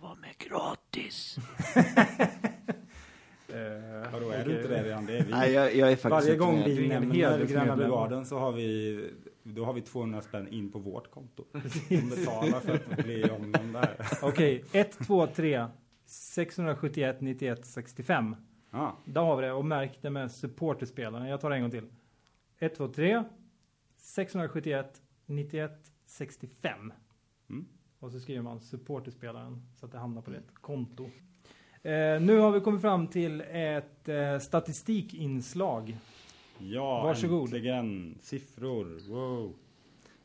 [0.03, 1.36] vara med gratis.
[3.55, 5.07] Eh, Vadå, är du inte det redan?
[5.07, 5.30] Det är vi.
[5.30, 7.44] Nej, jag, jag är faktiskt Varje gång vi nämner.
[7.46, 9.11] Gröna Brigaden så har vi,
[9.42, 11.44] då har vi 200 spänn in på vårt konto.
[11.88, 13.96] Som betalar för att bli omnämnda här.
[14.22, 15.66] Okej, 1, 2, 3,
[16.07, 18.36] 671, 91, 65.
[18.70, 21.26] Ja, Där har vi det och märk det med supporterspelaren.
[21.26, 21.86] Jag tar det en gång till.
[22.59, 23.24] 1, 2, 3,
[23.96, 25.72] 671, 91,
[26.07, 26.92] 65.
[27.50, 27.66] Mm.
[28.03, 31.05] Och så skriver man supporterspelaren så att det hamnar på rätt konto.
[31.82, 35.96] Eh, nu har vi kommit fram till ett eh, statistikinslag.
[36.59, 37.42] ja Varsågod.
[37.42, 38.18] äntligen.
[38.20, 39.09] Siffror.
[39.11, 39.55] Wow.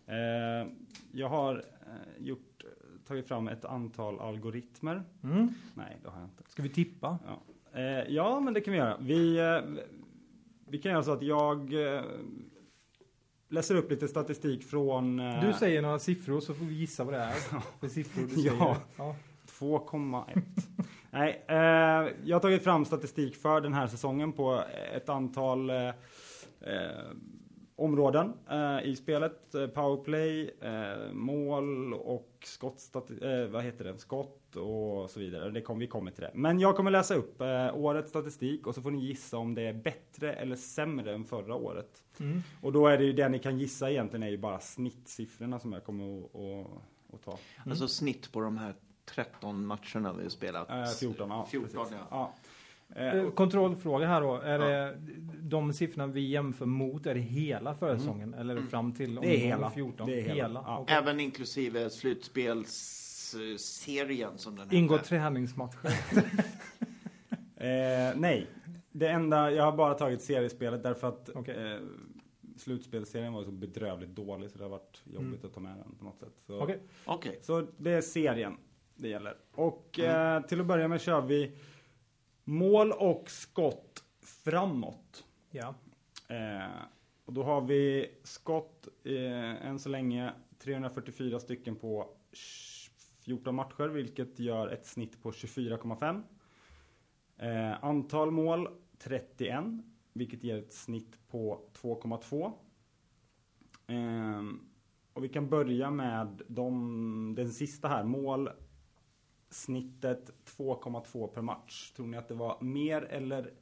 [0.05, 0.67] Eh,
[1.11, 2.63] jag har eh, gjort,
[3.07, 5.03] tagit fram ett antal algoritmer.
[5.23, 5.53] Mm.
[5.73, 6.43] Nej, det har jag inte.
[6.51, 7.19] Ska vi tippa?
[7.25, 7.41] Ja,
[7.79, 8.97] eh, ja men det kan vi göra.
[8.99, 9.83] Vi, eh,
[10.67, 11.73] vi kan göra så att jag
[13.49, 15.19] läser upp lite statistik från...
[15.19, 17.33] Eh, Du säger några siffror så får vi gissa vad det är
[17.79, 18.53] för siffror du säger.
[18.59, 18.77] Ja.
[18.97, 19.15] ja.
[19.59, 20.41] 2,1.
[21.11, 21.55] Nej, eh,
[22.25, 24.63] jag har tagit fram statistik för den här säsongen på
[24.95, 25.93] ett antal eh, eh,
[27.75, 29.55] områden eh, i spelet.
[29.55, 30.51] Eh, powerplay,
[31.13, 32.89] mål och skott,
[33.51, 33.97] vad heter det?
[33.97, 35.51] skott och så vidare.
[35.51, 36.31] Det kom, vi kommer till det.
[36.33, 39.61] Men jag kommer läsa upp eh, årets statistik och så får ni gissa om det
[39.61, 42.03] är bättre eller sämre än förra året.
[42.19, 42.41] Mm.
[42.61, 45.73] Och då är det ju det ni kan gissa egentligen är ju bara snittsiffrorna som
[45.73, 47.31] jag kommer att, att, att ta.
[47.31, 47.71] Mm.
[47.71, 48.73] Alltså snitt på de här
[49.05, 50.69] 13 matcherna vi har spelat.
[50.69, 51.47] Eh, 14, ja.
[51.51, 51.95] 14 precis.
[51.99, 52.07] ja.
[52.11, 52.33] ja.
[52.95, 54.35] Eh, Eh, Kontrollfråga här då.
[54.35, 54.67] Är Ja.
[54.91, 54.97] det
[55.41, 58.33] de siffrorna vi jämför mot, är det hela försäsongen?
[58.33, 59.21] Eller är det fram till Mm.
[59.23, 59.71] Det är hela.
[59.71, 60.07] 14?
[60.07, 60.63] Det är hela.
[60.65, 60.77] Ja.
[60.79, 60.95] okej.
[60.97, 61.89] Även inklusive
[63.31, 65.91] slutspelsserien som den Ingår träningsmatcher?
[67.59, 68.47] Eh, nej,
[68.91, 71.71] det enda, jag har bara tagit seriespelet därför att Okej.
[71.73, 71.79] eh,
[72.57, 76.05] slutspelsserien var så bedrövligt dålig så det har varit jobbigt att ta med den på
[76.05, 76.33] något sätt.
[76.47, 76.79] Så, Okej.
[77.05, 77.39] Okej.
[77.41, 78.57] så det är serien
[78.95, 79.37] det gäller.
[79.51, 80.37] Och Mm.
[80.37, 81.57] eh, till att börja med kör vi
[82.43, 85.23] mål och skott framåt.
[85.51, 85.75] Ja.
[86.27, 86.71] Eh,
[87.25, 92.09] och då har vi skott eh, än så länge 344 stycken på
[93.27, 96.23] 14 matcher, vilket gör ett snitt på 24,5.
[97.37, 98.67] Eh, antal mål
[98.97, 99.63] 31,
[100.13, 102.53] vilket ger ett snitt på 2,2.
[103.87, 104.43] Eh,
[105.13, 108.49] och vi kan börja med de, den sista här, mål
[109.49, 111.91] snittet 2,2 per match.
[111.91, 113.53] Tror ni att det var mer eller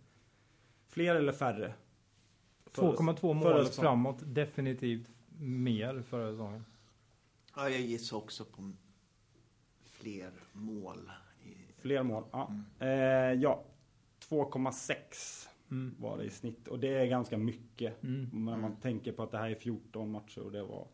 [0.88, 1.74] fler eller färre?
[2.66, 3.88] Förra- 2,2 förra mål säsongen.
[3.90, 4.18] framåt.
[4.26, 5.10] Definitivt
[5.40, 6.66] mer förra säsongen.
[7.56, 8.72] Ja, jag gissar också på
[10.06, 11.12] fler mål.
[11.44, 11.54] I...
[11.82, 12.52] Fler mål, ja.
[12.80, 13.34] Mm.
[13.34, 13.64] Eh, ja,
[14.30, 15.96] 2,6 Mm.
[16.00, 16.68] var det i snitt.
[16.68, 18.04] Och det är ganska mycket.
[18.04, 18.30] Mm.
[18.34, 18.76] När man Mm.
[18.76, 20.88] tänker på att det här är 14 matcher och det var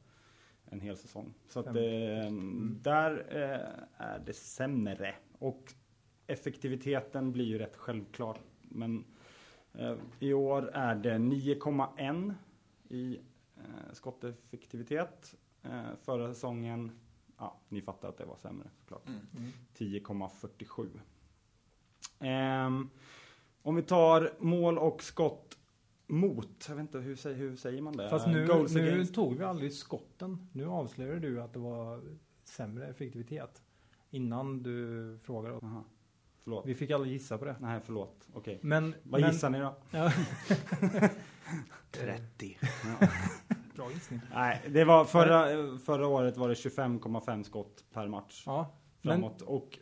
[0.66, 1.34] en hel säsong.
[1.47, 1.74] Så att eh,
[2.82, 5.16] där eh, är det sämre.
[5.39, 5.74] Och
[6.28, 8.39] effektiviteten blir ju rätt självklart.
[8.62, 9.05] Men
[9.74, 12.34] eh, i år är det 9,1
[12.89, 13.20] i
[13.57, 15.36] eh, skotteffektivitet.
[15.64, 16.91] Eh, förra säsongen,
[17.41, 19.07] ja, ni fattar att det var sämre såklart.
[19.07, 19.19] Mm.
[19.37, 19.51] Mm.
[19.77, 20.99] 10,47.
[22.19, 22.89] Ehm,
[23.61, 25.57] om vi tar mål och skott
[26.07, 28.09] mot, jag vet inte hur, säger- hur säger man det?
[28.09, 29.15] Fast nu, Goals nu against.
[29.15, 30.49] tog vi aldrig skotten.
[30.53, 32.01] Nu avslöjar du att det var
[32.43, 33.61] sämre effektivitet.
[34.09, 35.63] Innan du frågar oss.
[35.63, 35.83] Aha,
[36.43, 36.65] förlåt.
[36.65, 37.55] Vi fick aldrig gissa på det.
[37.59, 38.27] Nej, förlåt.
[38.33, 38.59] Okej.
[38.63, 39.75] Men, Vad men, gissar ni då?
[39.91, 40.11] Ja,
[41.91, 42.57] 30.
[43.82, 44.19] Bra gissning.
[44.34, 49.41] Nej, det var förra, förra året var det 25,5 skott per match Ja, men, framåt.
[49.41, 49.79] Och,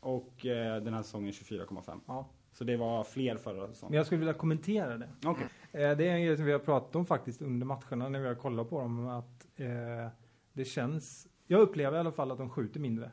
[0.00, 2.00] och eh, den här säsongen 24,5.
[2.06, 2.28] ja.
[2.54, 3.96] Så det var fler förra men säsongen.
[3.96, 5.08] jag skulle vilja kommentera det.
[5.24, 5.46] Okej.
[5.72, 8.26] Eh, Det är en grej som vi har pratat om faktiskt under matcherna när vi
[8.26, 9.08] har kollat på dem.
[9.08, 10.08] Att eh,
[10.52, 13.10] det känns, jag upplever i alla fall att de skjuter mindre.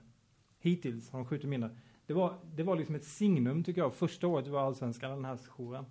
[0.59, 1.69] Hittills har de skjutit mindre.
[2.05, 3.93] Det var, det var liksom ett signum tycker jag.
[3.93, 5.85] Första året var allsvenskan den här sessionen.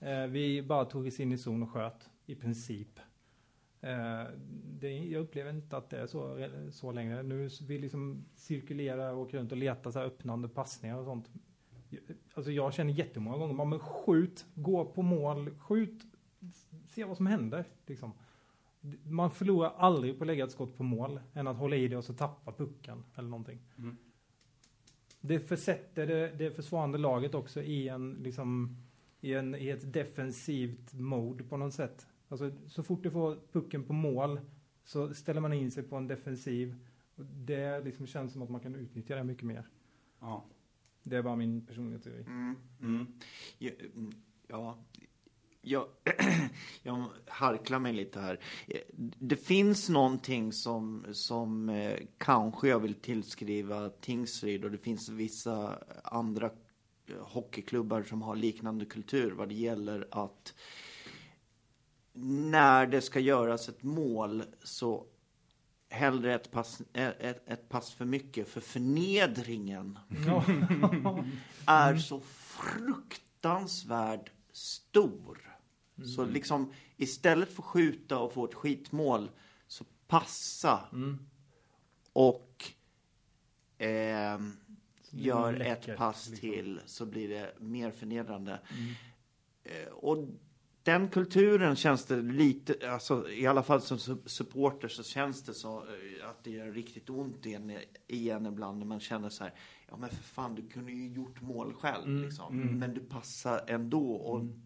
[0.00, 3.00] Eh, vi bara tog oss in i zon och sköt i princip.
[3.84, 4.26] Eh,
[4.80, 7.22] det, jag upplever inte att det är så, så längre.
[7.22, 11.30] Nu vi liksom cirkulerar och åker runt och letar så här öppnande passningar och sånt.
[12.34, 16.02] Alltså jag känner jättemånga gånger, men skjut, gå på mål, skjut,
[16.88, 17.64] se vad som händer.
[17.86, 18.12] Liksom.
[19.02, 21.96] Man förlorar aldrig på att lägga ett skott på mål än att hålla i det
[21.96, 23.58] och så tappa pucken eller någonting.
[23.78, 23.96] Mm.
[25.20, 28.76] Det försätter det, det försvarande laget också i en, liksom,
[29.20, 32.06] i en, i ett defensivt mode på något sätt.
[32.34, 34.40] Alltså så fort du får pucken på mål
[34.84, 36.74] så ställer man in sig på en defensiv.
[37.14, 39.68] Och Det liksom känns som att man kan utnyttja det mycket mer.
[40.20, 40.44] Ja.
[41.02, 42.24] Det är bara min personliga teori.
[42.26, 42.56] Mm.
[42.80, 43.06] Mm.
[43.58, 43.70] Ja,
[44.48, 44.78] ja.
[45.60, 45.86] Jag,
[46.82, 48.40] jag harklar mig lite här.
[49.18, 55.78] Det finns någonting som, som eh, kanske jag vill tillskriva Tingsryd och det finns vissa
[56.04, 56.50] andra
[57.06, 60.54] eh, hockeyklubbar som har liknande kultur vad det gäller att
[62.16, 65.06] när det ska göras ett mål så
[65.88, 70.44] hellre ett pass, ett, ett pass för mycket för förnedringen Ja.
[71.66, 75.56] är så fruktansvärt stor.
[76.16, 79.30] Så liksom istället för att skjuta och få ett skitmål
[79.66, 81.26] så passa Mm.
[82.12, 82.64] och
[83.78, 84.40] det
[85.10, 86.48] gör läckert, ett pass liksom.
[86.50, 88.60] till så blir det mer förnedrande.
[88.70, 88.94] Mm.
[89.64, 90.28] Eh, och
[90.84, 95.54] den kulturen känns det lite, alltså i alla fall som su- supporter så känns det
[95.54, 97.72] så eh, att det gör riktigt ont i en,
[98.06, 99.52] i en ibland när man känner så här,
[99.88, 102.60] ja men för fan du kunde ju gjort mål själv Mm, liksom.
[102.62, 102.78] mm.
[102.78, 104.60] Men du passar ändå och Mm.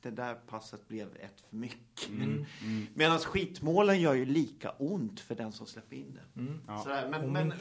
[0.00, 2.08] det där passet blev ett för mycket.
[2.08, 2.22] Mm.
[2.62, 2.86] Mm.
[2.94, 6.40] Medan skitmålen gör ju lika ont för den som släpper in det.
[6.40, 6.60] Mm.
[6.66, 6.78] Ja.
[6.78, 7.52] Sådär, men, Om men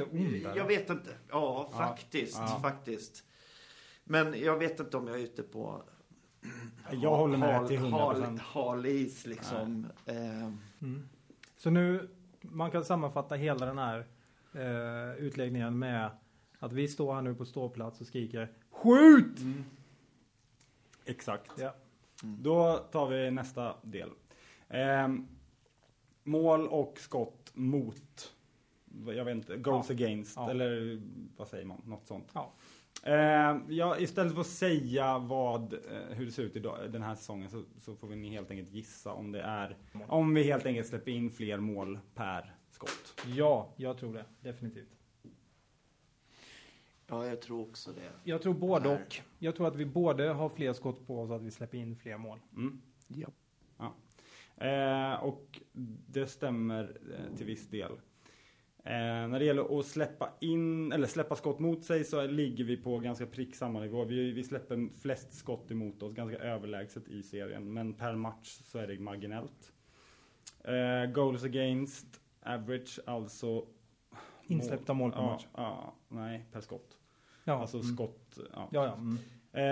[0.55, 1.09] jag vet inte.
[1.29, 2.37] Ja, Ja, faktiskt.
[2.37, 2.59] ja.
[2.61, 3.23] Faktiskt.
[4.03, 5.83] Men jag vet inte om jag är ute på
[6.91, 7.89] Jag håller med till 100%.
[7.91, 9.85] Hal, hal is liksom.
[10.05, 10.15] Eh,
[10.81, 11.09] Mm.
[11.57, 12.09] Så nu,
[12.41, 14.05] man kan sammanfatta hela den här
[14.53, 16.09] eh, utläggningen med
[16.59, 19.39] att vi står här nu på ståplats och skriker Skjut!
[21.05, 21.51] Exakt.
[21.57, 21.75] Ja.
[22.21, 24.09] Då tar vi nästa del.
[24.69, 25.27] Ehm,
[26.23, 28.33] mål och skott mot,
[29.07, 30.49] jag vet inte, goals against, Ja.
[30.49, 31.01] eller
[31.37, 31.81] vad säger man?
[31.85, 32.29] Något sånt.
[32.33, 32.53] Ja.
[33.03, 35.79] Ehm, ja, istället för att säga vad, eh,
[36.09, 39.13] hur det ser ut idag, den här säsongen så, så får vi helt enkelt gissa
[39.13, 39.77] om det är,
[40.07, 43.21] om vi helt enkelt släpper in fler mål per skott.
[43.25, 44.25] ja, jag tror det.
[44.41, 44.97] Definitivt.
[47.07, 48.11] ja, jag tror också det.
[48.23, 49.21] Jag tror både och.
[49.39, 51.95] Jag tror att vi både har fler skott på oss och att vi släpper in
[51.95, 52.39] fler mål.
[52.55, 52.81] Mm.
[53.07, 53.27] Ja.
[54.57, 55.61] Eh, och
[56.07, 57.91] det stämmer eh, till viss del.
[58.85, 62.77] Eh, när det gäller att släppa in, eller släppa skott mot sig så ligger vi
[62.77, 64.05] på ganska prick samma nivå.
[64.05, 67.73] Vi, vi släpper flest skott emot oss, ganska överlägset i serien.
[67.73, 69.73] Men per match så är det marginellt.
[70.63, 73.65] Eh, goals against average, alltså
[74.47, 75.47] Insläppta mål per ja, match.
[75.55, 76.97] Ja, nej, per skott.
[77.43, 77.95] Ja, Alltså mm.
[77.95, 78.39] skott.
[78.53, 78.69] Ja.
[78.71, 78.93] Ja, ja.
[78.93, 79.17] Mm.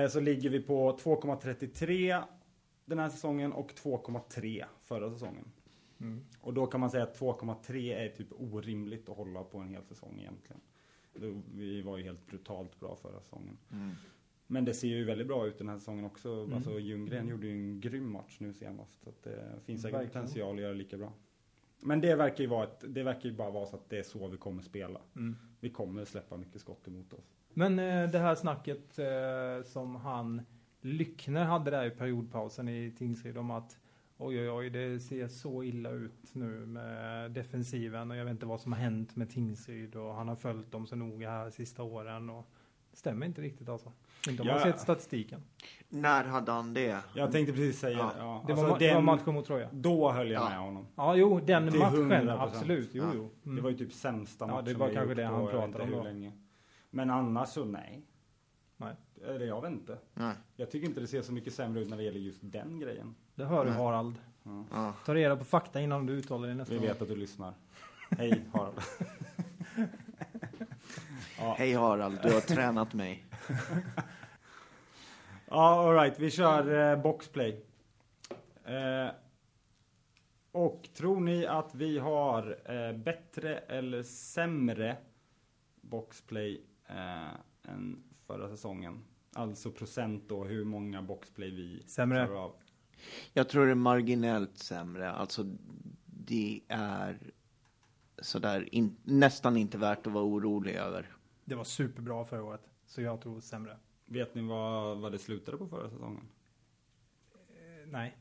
[0.04, 2.24] Eh, så ligger vi på 2,33
[2.86, 5.52] den här säsongen och 2,3 förra säsongen.
[6.04, 6.26] Mm.
[6.42, 9.84] Och då kan man säga att 2,3 är typ orimligt att hålla på en hel
[9.84, 10.62] säsong egentligen.
[11.56, 13.58] Vi var ju helt brutalt bra förra säsongen.
[13.72, 13.92] Mm.
[14.48, 16.30] Men det ser ju väldigt bra ut den här säsongen också.
[16.30, 16.54] Mm.
[16.54, 19.04] Alltså Ljunggren gjorde ju en grym match nu senast.
[19.04, 20.24] Så att det finns säkert Verkligen.
[20.26, 21.14] potential att göra lika bra.
[21.80, 24.04] Men det verkar ju vara ett, det verkar ju bara vara så att det är
[24.04, 25.02] så vi kommer spela.
[25.16, 25.36] Mm.
[25.60, 27.36] Vi kommer släppa mycket skott emot oss.
[27.54, 30.42] Men eh, det här snacket eh, som han
[30.82, 33.78] Lyckner hade där i periodpausen i Tingsryd om att
[34.26, 38.46] oj oj oj det ser så illa ut nu med defensiven och jag vet inte
[38.46, 41.84] vad som har hänt med Tingsryd och han har följt dem så noga här sista
[41.84, 42.48] åren och
[42.92, 43.92] det stämmer inte riktigt alltså.
[44.30, 44.64] Inte om man Ja.
[44.66, 45.44] har sett statistiken.
[45.90, 46.98] När hade han det?
[47.16, 48.12] Jag tänkte precis säga Ja.
[48.18, 48.44] ja.
[48.48, 49.70] Det var, alltså det var den- matchen mot Troja.
[49.72, 50.50] Då höll jag Ja.
[50.50, 50.88] med honom.
[50.96, 52.30] Ja jo den Till matchen 100%.
[52.42, 52.90] absolut.
[52.94, 53.12] Jo Ja.
[53.16, 53.30] jo.
[53.46, 53.56] Mm.
[53.56, 56.04] Det var ju typ sämsta Ja, matchen det var kanske det han pratade om då.
[56.04, 56.32] länge.
[56.90, 58.02] Men annars så nej.
[59.24, 59.98] Eller jag vet inte.
[60.14, 60.36] Nej.
[60.56, 63.16] Jag tycker inte det ser så mycket sämre ut när det gäller just den grejen.
[63.36, 63.80] Det hör du Nej.
[63.80, 64.16] Harald.
[64.44, 64.66] Ja.
[64.72, 64.94] Ja.
[65.06, 66.88] Ta reda på fakta innan du uttalar det nästa Vi gång.
[66.88, 67.54] vet att du lyssnar.
[68.10, 68.80] Hej Harald.
[71.38, 73.26] ja, Hej Harald, du har tränat mig.
[75.48, 76.20] ja alright.
[76.20, 77.66] Vi kör eh, boxplay.
[78.66, 79.08] Eh,
[80.52, 84.98] och tror ni att vi har eh, bättre eller sämre
[85.82, 89.04] boxplay eh, än förra säsongen?
[89.34, 92.26] Alltså procent då, hur många boxplay vi Sämre.
[92.26, 92.56] klarar av.
[93.34, 95.12] Jag tror det är marginellt sämre.
[95.12, 95.46] Alltså,
[96.06, 97.34] det är
[98.22, 101.16] sådär in, nästan inte värt att vara orolig över.
[101.46, 102.70] Det var superbra förra året.
[102.86, 103.78] Så jag tror sämre.
[104.06, 106.28] Vet ni vad, vad det slutade på förra säsongen?
[107.34, 108.18] Eh, nej.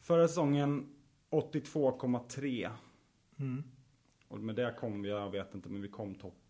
[0.00, 0.94] Förra säsongen
[1.30, 2.70] 82,3.
[3.38, 3.62] Mm.
[4.28, 6.40] Och med det kom vi, jag vet inte, men vi kom topp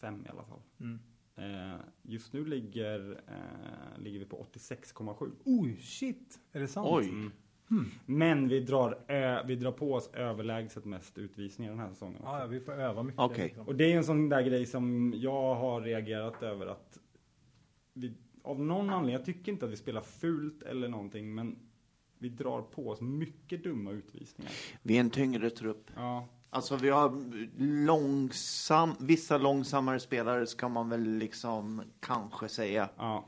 [0.00, 0.60] 5 i alla fall.
[0.80, 0.98] Mm.
[1.38, 5.30] Eh, just nu ligger, eh, ligger vi på 86,7.
[5.44, 6.38] Oj, shit.
[6.52, 6.88] Är det sant?
[6.90, 7.08] Oj.
[7.08, 7.30] Mm.
[7.68, 7.90] Hmm.
[8.06, 12.22] Men vi drar, ö, vi drar på oss överlägset mest utvisningar den här säsongen.
[12.22, 12.28] också.
[12.28, 13.20] Ja, vi får öva mycket.
[13.20, 13.44] Okej.
[13.44, 13.66] liksom.
[13.68, 16.98] Och det är en sån där grej som jag har reagerat över att
[17.92, 21.58] vi, av någon anledning, jag tycker inte att vi spelar fult eller någonting, men
[22.18, 24.52] vi drar på oss mycket dumma utvisningar.
[24.82, 25.90] Vi är en tyngre trupp.
[25.96, 27.12] Ja, Alltså vi har
[27.86, 32.88] långsam, vissa långsammare spelare ska man väl liksom kanske säga.
[32.96, 33.24] ja,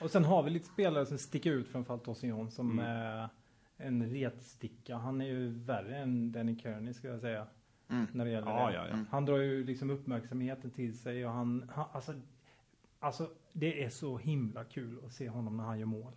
[0.00, 2.84] Och sen har vi lite spelare som sticker ut framförallt Tosin som Mm.
[2.86, 3.28] är
[3.76, 4.96] en retsticka.
[4.96, 7.46] Han är ju värre än Danny Kearney skulle jag säga.
[7.90, 8.06] Mm.
[8.12, 8.74] När det gäller ja, det.
[8.74, 8.92] ja, ja.
[8.92, 9.06] Mm.
[9.10, 12.12] Han drar ju liksom uppmärksamheten till sig och han, han alltså,
[13.00, 16.12] alltså det är så himla kul att se honom när han gör mål.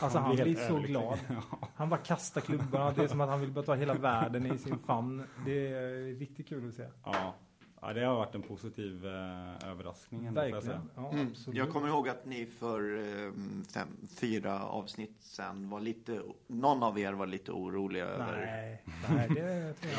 [0.00, 0.90] Alltså han blir blir så överlycklig.
[0.90, 1.18] glad.
[1.76, 2.90] Han bara kastar klubborna.
[2.92, 5.24] Det är som att han vill bara ta hela världen i sin famn.
[5.44, 6.86] Det är riktigt kul att se.
[7.04, 7.34] ja.
[7.80, 10.26] Ja, det har varit en positiv eh, överraskning.
[10.26, 10.90] ändå, jag Verkligen.
[10.96, 11.32] Ja, Mm.
[11.52, 13.32] Jag kommer ihåg att ni för eh,
[13.74, 13.88] fem,
[14.20, 18.36] fyra avsnitt sen var lite, någon av er var lite oroliga över...
[18.46, 19.40] Nej, nej, det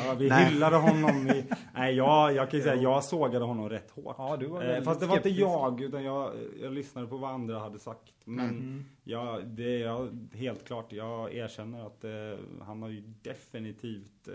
[0.04, 0.44] jag Ja, vi Nej.
[0.44, 1.28] hyllade honom.
[1.28, 4.14] I, nej, jag, jag kan ju säga, jag sågade honom rätt hårt.
[4.18, 5.40] Ja, du var Eh, fast det var inte skeptisk.
[5.48, 8.12] jag, utan jag, jag lyssnade på vad andra hade sagt.
[8.24, 8.84] Men Mm.
[9.04, 14.34] ja, det är jag- helt klart, jag erkänner att eh, han har ju definitivt, eh,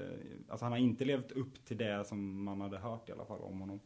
[0.49, 3.36] alltså han har inte levt upp till det som man hade hört i alla fall
[3.43, 3.79] om honom.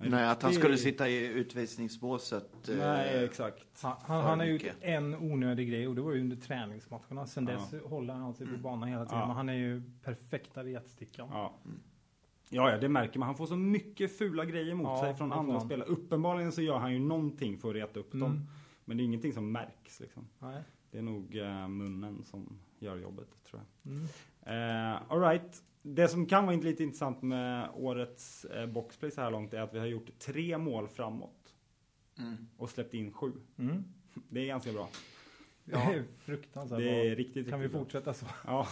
[0.00, 2.68] En Nej, att han skulle sitta i utvisningsbåset.
[2.68, 3.82] eh, Nej, exakt.
[3.82, 7.26] Han, han, har gjort en onödig grej och det var ju under träningsmatcherna.
[7.26, 7.52] Sen Ja.
[7.54, 9.18] dess håller han sig på banan hela tiden.
[9.18, 9.26] Ja.
[9.26, 11.28] Men han är ju perfekta retstickan.
[11.32, 11.54] Ja.
[12.50, 13.26] Ja, ja, det märker man.
[13.26, 15.60] Han får så mycket fula grejer mot Ja, sig från andra han.
[15.66, 15.88] spelare.
[15.88, 18.28] Uppenbarligen så gör han ju någonting för att reta upp Mm.
[18.28, 18.46] dem.
[18.84, 20.28] Men det är ingenting som märks liksom.
[20.38, 20.62] Nej.
[20.90, 23.92] Det är nog eh, munnen som gör jobbet tror jag.
[23.92, 24.04] Mm.
[24.92, 25.62] Eh, Alright.
[25.94, 29.74] Det som kan vara lite intressant med årets eh, boxplay så här långt är att
[29.74, 31.54] vi har gjort tre mål framåt
[32.18, 32.36] Mm.
[32.56, 33.32] och släppt in sju.
[33.58, 33.84] Mm.
[34.28, 34.88] Det är ganska bra.
[35.64, 37.14] Det är fruktansvärt Det är bra.
[37.14, 37.84] riktigt, Kan vi riktigt bra.
[37.84, 38.26] fortsätta så?
[38.46, 38.68] Ja,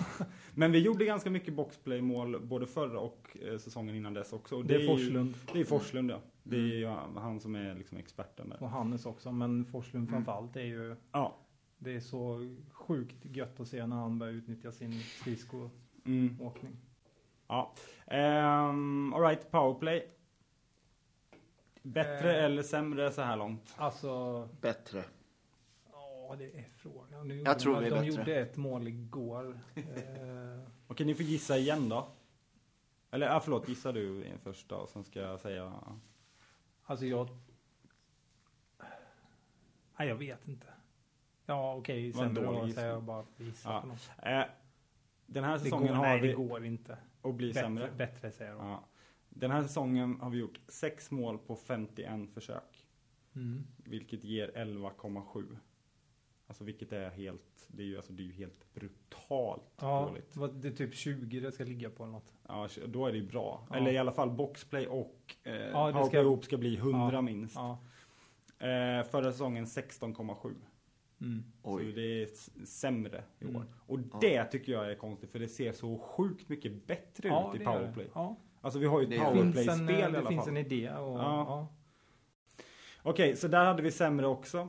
[0.54, 4.56] men vi gjorde ganska mycket boxplay-mål både förra och eh, säsongen innan dess också.
[4.56, 6.20] Och Det är ju- Forslund Det är Forslund ja.
[6.42, 6.76] Det är Mm.
[6.78, 6.86] ju
[7.20, 8.62] han som är liksom experten där.
[8.62, 10.12] och Hannes också, men Forslund Mm.
[10.24, 11.36] framförallt är ju Ja.
[11.78, 15.70] Det är så sjukt gött att se när han börjar utnyttja sin skridskoåkning.
[16.06, 16.76] Mm.
[17.49, 17.72] Ja.
[18.07, 20.09] Um, Alright, powerplay.
[21.82, 22.44] Bättre Eh.
[22.44, 23.74] eller sämre så här långt?
[23.76, 25.05] Alltså, Bättre.
[25.92, 27.28] ja det är frågan.
[27.28, 28.07] Nu, Jag tror de, vi är de bättre.
[28.18, 29.61] gjorde ett mål igår.
[29.74, 29.84] eh,
[30.86, 32.09] Okej, ni får gissa igen då.
[33.11, 35.72] Eller ah, förlåt, gissa du först då, sen ska jag säga.
[36.84, 37.28] alltså jag...
[39.99, 40.66] Nej, jag vet inte.
[41.47, 43.80] Ja, okej, en sämre då säger jag bara gissa Ja.
[43.80, 44.11] på något.
[44.22, 44.42] Eh,
[45.26, 46.28] den här Det säsongen går, har nej, vi...
[46.28, 46.99] det går inte.
[47.26, 47.90] Och blir Bättre, sämre.
[47.96, 48.58] bättre säger då.
[48.58, 48.84] Ja.
[49.28, 52.86] Den här säsongen har vi gjort sex mål på 51 försök.
[53.36, 53.66] Mm.
[53.76, 55.56] Vilket ger 11,7.
[56.46, 60.36] Alltså vilket är helt, det är ju, alltså, det är ju helt brutalt Ja, dåligt.
[60.36, 62.32] vad- det är typ 20 det ska ligga på eller något.
[62.48, 63.66] Ja, då är det ju bra.
[63.70, 63.76] Ja.
[63.76, 67.20] Eller i alla fall boxplay och eh, Ja, powerplay ska- ihop ska bli 100 Ja.
[67.20, 67.56] minst.
[67.56, 67.78] Ja.
[68.66, 70.54] Eh, förra säsongen 16,7.
[71.20, 71.44] Mm.
[71.62, 72.26] Så det är
[72.66, 73.50] sämre i år.
[73.50, 73.66] Mm.
[73.86, 74.18] Och Ja.
[74.20, 77.58] det tycker jag är konstigt för det ser så sjukt mycket bättre Ja, ut i
[77.64, 77.76] det det.
[77.76, 78.10] powerplay.
[78.14, 78.36] Ja.
[78.60, 80.48] Alltså vi har ju Det ett Det powerplay-spel en, i eh, det alla finns fall.
[80.48, 80.90] en idé.
[80.90, 81.44] Och, Ja.
[81.48, 81.68] ja.
[83.02, 84.68] Okej, så där hade vi sämre också.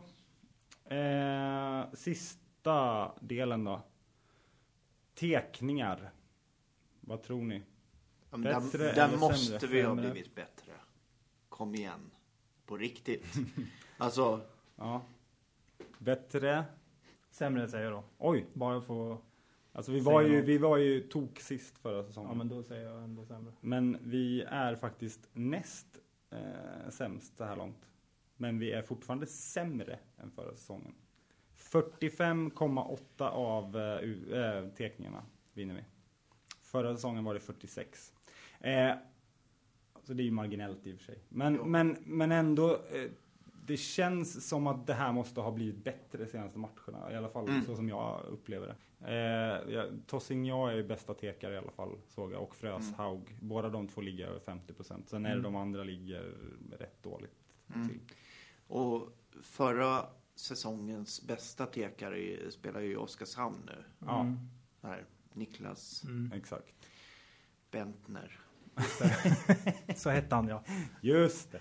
[0.85, 3.81] Eh, sista delen då.
[5.15, 6.11] Tekningar.
[7.01, 7.61] Vad tror ni?
[8.31, 9.67] Ja, Bättre där, där måste sämre?
[9.67, 10.71] vi ha blivit bättre.
[11.49, 12.11] Kom igen.
[12.65, 13.25] På riktigt.
[13.97, 14.41] alltså,
[14.75, 15.01] Ja.
[15.99, 16.65] Bättre?
[17.29, 18.03] Sämre säger jag då.
[18.17, 19.17] Oj, Bara för
[19.71, 22.29] alltså vi var ju, vi var ju tok sist förra säsongen.
[22.31, 23.53] Ja men då säger jag ändå sämre.
[23.61, 25.87] Men vi är faktiskt näst
[26.29, 27.89] eh, sämst så här långt.
[28.37, 30.93] Men vi är fortfarande sämre än förra säsongen.
[31.57, 35.23] 45,8 av eh, eh, teckningarna
[35.53, 35.83] vinner vi.
[36.61, 38.13] Förra säsongen var det 46.
[38.59, 38.91] Eh,
[40.03, 41.19] så det är ju marginellt i och för sig.
[41.29, 41.65] Men, Jo.
[41.65, 43.11] men, men ändå, eh,
[43.67, 47.11] det känns som att det här måste ha blivit bättre de senaste matcherna.
[47.11, 47.65] I alla fall Mm.
[47.65, 48.75] så som jag upplever det.
[49.07, 52.41] Eh, ja, Tossignon är ju bästa tekare i alla fall, såg jag.
[52.43, 53.37] Och Fröshaug.
[53.41, 55.09] Båda de två ligger över 50%.
[55.09, 55.43] Sen är det Mm.
[55.43, 56.33] de andra ligger
[56.79, 57.35] rätt dåligt
[57.75, 57.87] Mm.
[57.89, 57.99] till.
[58.67, 59.09] och
[59.41, 60.05] förra
[60.35, 63.83] säsongens bästa tekare spelar ju i Oskarshamn nu.
[63.99, 64.21] Ja.
[64.21, 64.37] Mm.
[64.83, 66.31] Här, Niklas Mm.
[66.31, 66.73] Exakt.
[67.71, 68.39] Bentner.
[69.95, 70.63] Så hette han ja.
[71.01, 71.59] Just det.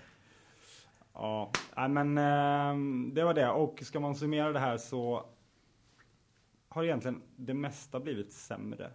[1.19, 3.49] Ja, nej, men ehm, det var det.
[3.49, 5.25] Och ska man summera det här så
[6.69, 8.91] har egentligen det mesta blivit sämre.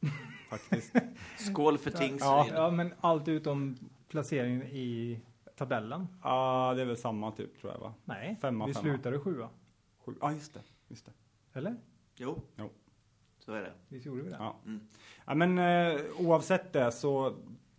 [0.50, 0.92] Faktiskt.
[1.38, 2.20] Skål för Tingsryd.
[2.20, 2.46] ja.
[2.52, 3.76] Ja men allt utom
[4.08, 5.20] placeringen i
[5.56, 6.06] tabellen.
[6.22, 7.94] Ja, det är väl samma typ tror jag va?
[8.04, 8.82] Nej, Femma, vi femma.
[8.82, 9.48] slutade sjua.
[10.04, 10.14] Sju.
[10.20, 10.60] Ja, just det.
[10.88, 11.12] Just det.
[11.52, 11.76] Eller?
[12.16, 12.40] Jo.
[12.56, 12.70] Jo.
[13.38, 13.72] Så är det.
[13.88, 14.36] Visst gjorde vi det?
[14.38, 14.56] Ja.
[14.66, 14.80] Mm.
[15.26, 17.36] Ja, men eh, oavsett det så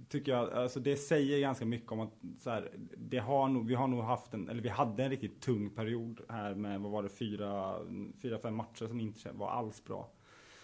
[0.10, 3.76] tycker jag, alltså det säger ganska mycket om att så här, det har nog, vi
[3.76, 7.04] har nog haft en, eller vi hade en riktigt tung period här med, vad var
[7.04, 7.80] det, fyra,
[8.22, 10.10] fyra fem matcher som inte var alls bra.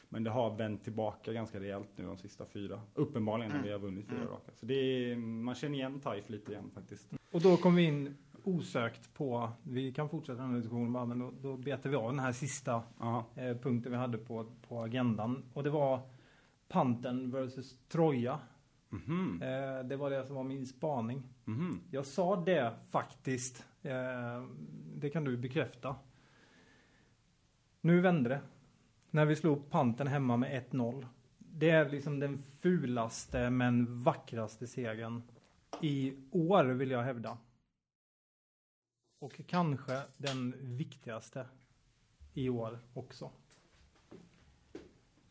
[0.10, 2.82] Men det har vänt tillbaka ganska rejält nu de sista fyra.
[2.94, 3.68] Uppenbarligen när Mm.
[3.68, 4.30] vi har vunnit fyra Mm.
[4.32, 4.52] raka.
[4.56, 7.12] Så det är, man känner igen Taif lite igen faktiskt.
[7.32, 11.20] Och då kom vi in osökt på, vi kan fortsätta den här diskussionen bara, men
[11.20, 12.76] då, då betar vi av den här sista
[13.36, 15.44] eh, punkten vi hade på, på agendan.
[15.54, 16.00] Och det var
[16.68, 18.40] Panten versus Troja.
[18.92, 19.42] Mhm.
[19.42, 21.24] Eh, det var det som var min spaning.
[21.46, 21.80] Mhm.
[21.92, 23.66] Jag sa det faktiskt.
[23.82, 24.44] Eh,
[24.96, 25.96] det kan du bekräfta.
[27.82, 28.42] Nu vände det.
[29.12, 31.06] När vi slog panten hemma med 1-0.
[31.38, 35.24] Det är liksom den fulaste men vackraste segern
[35.82, 37.38] i år vill jag hävda.
[39.20, 41.46] Och kanske den viktigaste
[42.34, 43.32] i år också.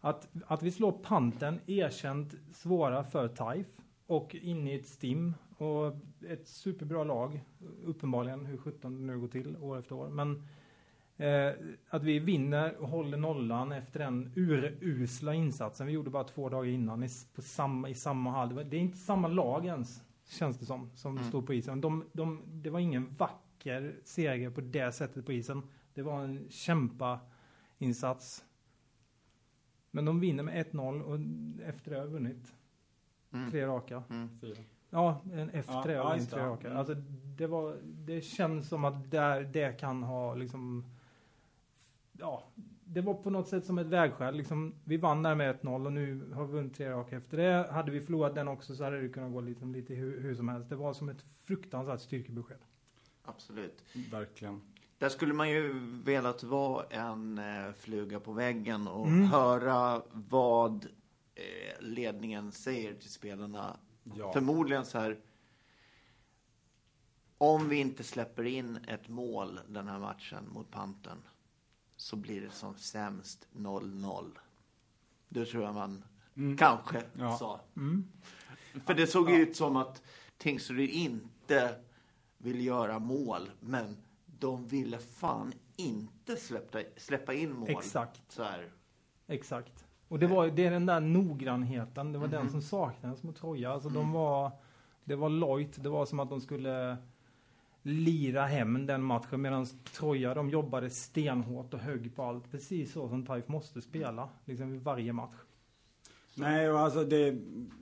[0.01, 3.67] Att, att vi slår panten erkänt svåra för Taif
[4.07, 5.97] och inne i ett stim och
[6.29, 7.41] ett superbra lag.
[7.85, 10.09] Uppenbarligen hur 17 det nu går till år efter år.
[10.09, 10.43] Men
[11.17, 11.53] eh,
[11.89, 16.71] att vi vinner och håller nollan efter den urusla insatsen vi gjorde bara två dagar
[16.71, 18.55] innan i, på samma, i samma hall.
[18.55, 21.29] Det, är inte samma lag ens, känns det som, som Mm.
[21.29, 21.81] stod på isen.
[21.81, 25.63] De, de, det var ingen vacker seger på det sättet på isen.
[25.95, 28.45] Det var en kämpa-insats.
[29.91, 31.18] Men de vinner med 1-0 och
[31.68, 32.55] efter det har vunnit
[33.32, 33.51] Mm.
[33.51, 34.03] tre raka.
[34.11, 34.28] Mm.
[34.41, 34.57] Fyra.
[34.91, 36.66] Ja, en efter Ja, det ja, och en tre raka.
[36.66, 36.78] Mm.
[36.78, 36.95] Alltså,
[37.36, 40.84] det, var, det känns som att där, det kan ha liksom
[42.12, 42.45] ja,
[42.84, 44.36] det var på något sätt som ett vägskäl.
[44.36, 47.68] Liksom, vi vann där med 1-0 och nu har vi vunnit tre raka efter det.
[47.70, 50.49] Hade vi förlorat den också så hade det kunnat gå liksom lite hur, hur som
[50.49, 50.68] helst.
[50.68, 52.59] Det var som ett fruktansvärt styrkebesked.
[53.24, 53.84] Absolut.
[54.11, 54.61] Verkligen.
[55.01, 55.73] Där skulle man ju
[56.05, 59.25] velat vara en eh, fluga på väggen och Mm.
[59.25, 60.87] höra vad
[61.35, 63.77] eh, ledningen säger till spelarna.
[64.05, 64.33] Ja.
[64.33, 65.19] Förmodligen så här.
[67.39, 71.19] Om vi inte släpper in ett mål den här matchen mot Panten
[71.97, 74.25] så blir det som sämst 0-0.
[75.29, 76.05] Det tror jag man
[76.59, 77.37] kanske Ja.
[77.39, 77.61] sa.
[77.77, 78.05] Mm.
[78.87, 80.03] För det såg ju ut som att
[80.39, 81.75] Tingsryd inte
[82.39, 83.97] ville göra mål, men
[84.41, 87.70] de ville fan inte släppa, släppa in mål.
[87.70, 88.22] Exakt.
[88.32, 88.68] Så här.
[89.26, 89.84] Exakt.
[90.09, 92.51] Och det var det är den där noggrannheten, det var den Mhm.
[92.51, 93.70] som saknades mot Troja.
[93.72, 94.01] Alltså Mm.
[94.03, 94.51] de var,
[95.05, 96.97] det var lojt, det var som att de skulle
[97.82, 102.51] lira hem den matchen medan Troja de jobbade stenhårt och högg på allt.
[102.51, 105.34] Precis så som Taif måste spela, liksom i varje match.
[106.34, 107.30] Nej, och alltså det,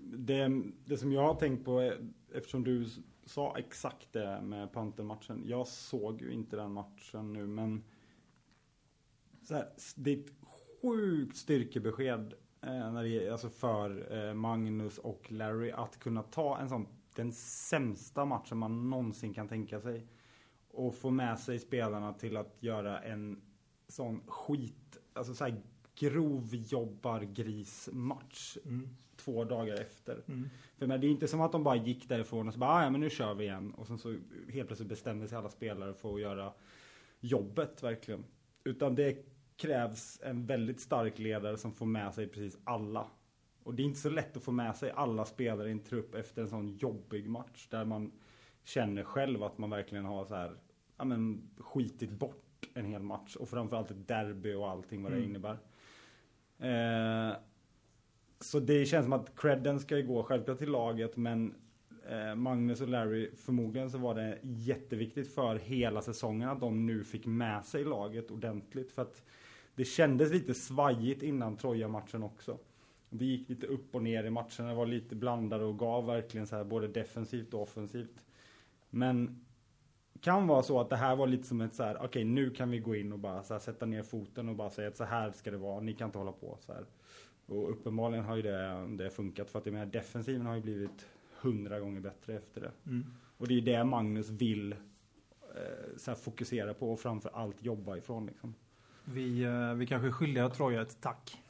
[0.04, 1.98] det, det som jag har tänkt på, är,
[2.34, 2.86] eftersom du
[3.28, 5.42] sa exakt det med Panther-matchen.
[5.46, 7.84] Jag såg ju inte den matchen nu, men
[9.42, 10.32] så här, det är ett
[10.82, 16.68] sjukt styrkebesked eh, när det, alltså för eh, Magnus och Larry att kunna ta en
[16.68, 20.06] sån, den sämsta matchen man någonsin kan tänka sig.
[20.70, 23.42] Och få med sig spelarna till att göra en
[23.88, 25.62] sån skit, alltså så här
[25.94, 28.96] grovjobbargrismatch Mm
[29.32, 30.22] två dagar efter.
[30.28, 30.50] Mm.
[30.78, 32.82] För men det är inte som att de bara gick därifrån och så bara, "Ah,
[32.84, 33.74] ja men nu kör vi igen.
[33.74, 34.16] Och sen så
[34.52, 36.52] helt plötsligt bestämde sig alla spelare för att göra
[37.20, 38.24] jobbet verkligen.
[38.64, 39.26] Utan det
[39.56, 43.06] krävs en väldigt stark ledare som får med sig precis alla.
[43.62, 46.14] Och det är inte så lätt att få med sig alla spelare i en trupp
[46.14, 47.66] efter en sån jobbig match.
[47.70, 48.12] Där man
[48.64, 50.56] känner själv att man verkligen har så här,
[50.96, 53.36] ja men skitit bort en hel match.
[53.36, 55.30] Och framförallt ett derby och allting vad det Mm.
[55.30, 55.58] innebär.
[56.58, 57.36] Eh,
[58.40, 61.54] så det känns som att credden ska ju gå självklart till laget men
[62.08, 67.04] eh, Magnus och Larry förmodligen så var det jätteviktigt för hela säsongen att de nu
[67.04, 69.22] fick med sig laget ordentligt för att
[69.74, 72.58] det kändes lite svajigt innan Troja-matchen också.
[73.10, 74.68] Det gick lite upp och ner i matcherna.
[74.68, 78.26] det var lite blandade och gav verkligen så här både defensivt och offensivt.
[78.90, 79.44] Men
[80.20, 82.70] kan vara så att det här var lite som ett så här, okej nu kan
[82.70, 85.04] vi gå in och bara så här, sätta ner foten och bara säga att så
[85.04, 86.84] här ska det vara, ni kan inte hålla på så här.
[87.48, 91.06] Och uppenbarligen har ju det, det funkat för att jag menar defensiven har ju blivit
[91.40, 92.72] hundra gånger bättre efter det.
[92.86, 93.06] Mm.
[93.36, 94.74] Och det är det Magnus vill
[96.06, 98.54] eh, fokusera på och framför allt jobba ifrån liksom.
[99.04, 101.42] Vi, eh, vi kanske skyldiga Troja ett tack.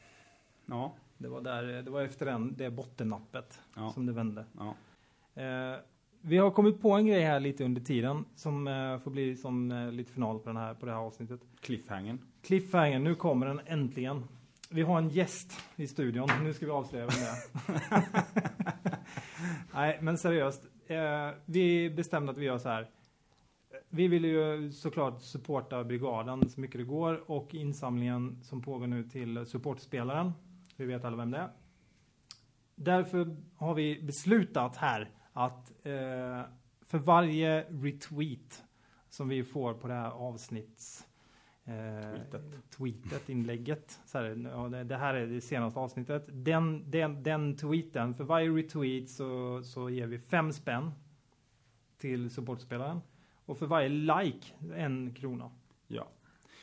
[0.66, 4.44] Ja, Det var, där, det var efter den, det bottennappet ja, som det vände.
[4.59, 4.74] ja.
[5.42, 5.76] Eh,
[6.20, 9.72] vi har kommit på en grej här lite under tiden som eh, får bli som
[9.72, 11.40] eh, lite final på, den här, på det här avsnittet.
[11.61, 12.18] Cliffhangen.
[12.42, 14.24] Cliffhanger, nu kommer den äntligen.
[14.71, 18.03] Vi har en gäst i studion, nu ska vi avslöja vem det är.
[19.75, 20.62] Nej, men seriöst.
[20.87, 22.91] Eh, vi bestämde att vi gör så här.
[23.89, 29.05] Vi vill ju såklart supporta brigaden så mycket det går och insamlingen som pågår nu
[29.05, 30.33] till supportspelaren.
[30.77, 31.51] Vi vet alla vem det är.
[32.75, 36.43] Därför har vi beslutat här att eh,
[36.81, 38.64] för varje retweet
[39.09, 41.07] som vi får på det här avsnitts eh,
[41.69, 42.71] Tweetet.
[42.71, 44.01] tweetet, inlägget.
[44.05, 46.25] Så här, ja, det, här är det senaste avsnittet.
[46.29, 50.91] Den, den, den tweeten, för varje retweet så, så ger vi fem spänn
[51.99, 53.01] till supportspelaren.
[53.47, 55.51] Och för varje like en krona.
[55.87, 56.09] Ja.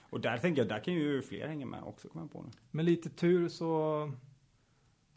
[0.09, 2.49] Och där tänker jag, där kan ju fler hänga med också kommer jag på nu.
[2.71, 4.11] Med lite tur så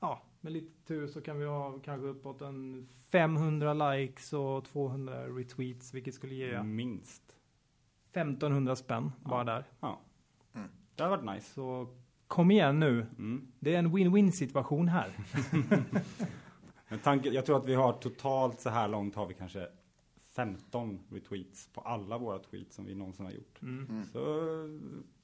[0.01, 5.27] Ja, med lite tur så kan vi ha kanske uppåt en 500 likes och 200
[5.27, 7.28] retweets vilket skulle ge Minst.
[8.13, 9.65] 1500 spänn bara där.
[9.81, 10.01] Ja.
[10.55, 10.69] Mm.
[10.95, 11.55] Det har varit nice.
[11.55, 11.89] Så
[12.27, 13.07] kom igen nu.
[13.19, 13.49] Mm.
[13.59, 15.13] Det är en win-win situation här.
[16.89, 19.69] Men tanke, jag tror att vi har totalt så här långt har vi kanske
[20.39, 23.63] 15 retweets på alla våra tweets som vi någonsin har gjort.
[23.63, 23.87] Mm.
[23.91, 24.05] Mm.
[24.05, 24.21] Så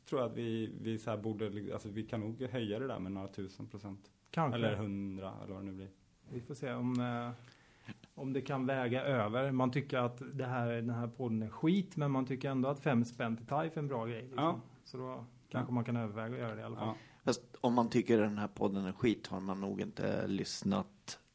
[0.09, 2.99] tror jag att vi, vi så här borde, alltså vi kan nog höja det där
[2.99, 4.11] med några tusen procent.
[4.30, 4.59] Kanske.
[4.59, 5.91] Eller hundra eller vad det nu blir.
[6.30, 7.30] Vi får se om, eh,
[8.15, 9.51] om det kan väga över.
[9.53, 12.81] Man tycker att det här, den här podden är skit, men man tycker ändå att
[12.81, 14.23] fem spänn till TAIF är en bra grej.
[14.23, 14.45] Liksom.
[14.45, 14.61] Ja.
[14.85, 16.87] Så då kanske man kan överväga att göra det i alla fall.
[16.89, 16.97] Ja.
[17.25, 20.87] Fast om man tycker den här podden är skit har man nog inte lyssnat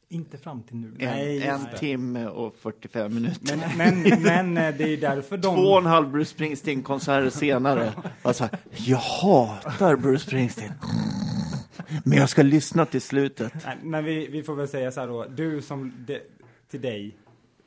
[0.08, 0.86] Inte fram till nu.
[0.88, 1.78] en, Nej, en det.
[1.78, 3.56] timme och 45 minuter.
[3.76, 5.56] Men, men, men eh, det är därför de...
[5.56, 7.92] Två och en halv Bruce Springsteen-konserter senare.
[8.22, 10.72] Var så här, jag hatar Bruce Springsteen.
[12.04, 13.52] Men jag ska lyssna till slutet.
[13.66, 15.24] Nej, men vi, vi får väl säga så här då.
[15.24, 16.20] Du som, de,
[16.70, 17.16] till dig.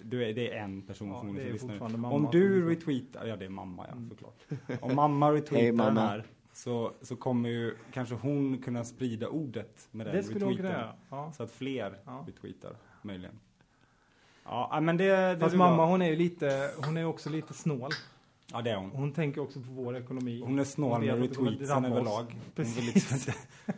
[0.05, 1.89] Du är, det är en person Ja, som lyssnar.
[1.89, 4.43] mamma Om du retweetar, ja det är mamma ja såklart.
[4.81, 5.89] Om mamma retweetar Hej, mamma.
[5.89, 6.23] den här
[6.53, 10.69] så, så kommer ju kanske hon kunna sprida ordet med den Det skulle hon kunna
[10.69, 10.95] retweeten.
[11.09, 11.31] Ja.
[11.37, 12.25] Så att fler Ja.
[12.27, 13.39] retweetar, möjligen.
[14.45, 15.69] Ja, men det, det Fast bra.
[15.69, 17.91] mamma hon är ju lite, hon är också lite snål.
[18.51, 18.89] Ja, det är hon.
[18.91, 20.41] Hon tänker också på vår ekonomi.
[20.45, 22.35] Hon är snål Hon med retweetsen överlag.
[22.55, 22.93] Precis.
[22.95, 23.33] liksom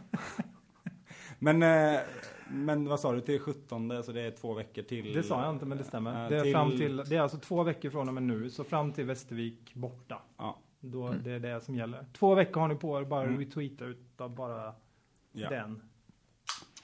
[1.39, 1.99] men, eh,
[2.49, 5.13] men vad sa du, till 17 så det är två veckor till?
[5.13, 6.23] Det sa jag inte men det stämmer.
[6.23, 8.49] Eh, Det är, till- fram till, det är alltså två veckor från och med nu,
[8.49, 10.21] så fram till Västervik borta.
[10.37, 10.59] Ja.
[10.79, 12.05] Då, Det är det som gäller.
[12.13, 13.39] Två veckor har ni på er bara Mm.
[13.39, 14.73] retweeta utav bara
[15.31, 15.49] ja.
[15.49, 15.81] den.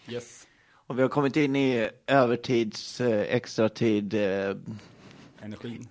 [0.10, 0.48] Yes.
[0.74, 4.56] Och vi har kommit in i övertids, eh, extratid eh,
[5.42, 5.88] Energin.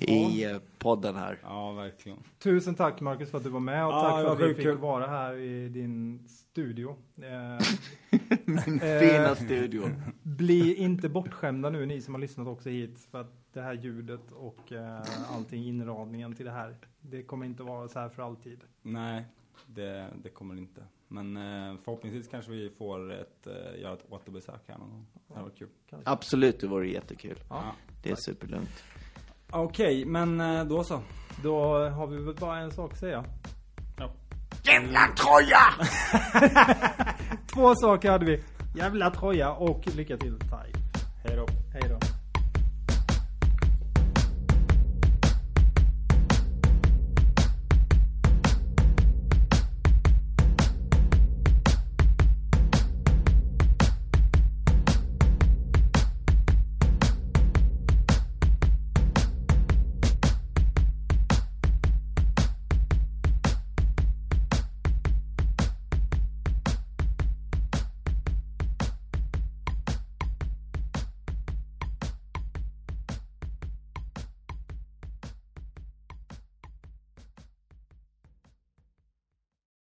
[0.00, 1.38] i eh, podden här.
[1.42, 2.18] Ja, verkligen.
[2.38, 4.64] Tusen tack Marcus för att du var med och Ja, tack för att vi fick
[4.64, 4.78] kul.
[4.78, 6.96] vara här i din studio.
[7.16, 7.66] Eh,
[9.00, 9.90] Fina eh, studio.
[10.22, 14.32] Bli inte bortskämda nu ni som har lyssnat också hit för att det här ljudet
[14.32, 14.72] och
[15.28, 16.76] allting inramningen till det här.
[17.00, 18.60] Det kommer inte vara så här för alltid.
[18.82, 19.24] Nej,
[19.66, 20.82] det, det kommer det inte.
[21.12, 25.06] Men eh, förhoppningsvis kanske vi får ett, eh, göra ett återbesök här någon gång.
[25.28, 25.68] Det hade varit kul.
[26.04, 27.38] Absolut, det vore jättekul.
[27.48, 27.74] Ja.
[28.02, 28.84] Det är superlugnt.
[29.50, 31.00] Okej, men eh, då så.
[31.42, 33.24] Då har vi väl bara en sak att säga.
[34.64, 35.86] Jävla troja!
[37.54, 38.44] Två saker hade vi.
[38.76, 40.72] Jävla troja och lycka till Taj.
[41.24, 41.46] Hej då.
[41.72, 41.91] Hej då.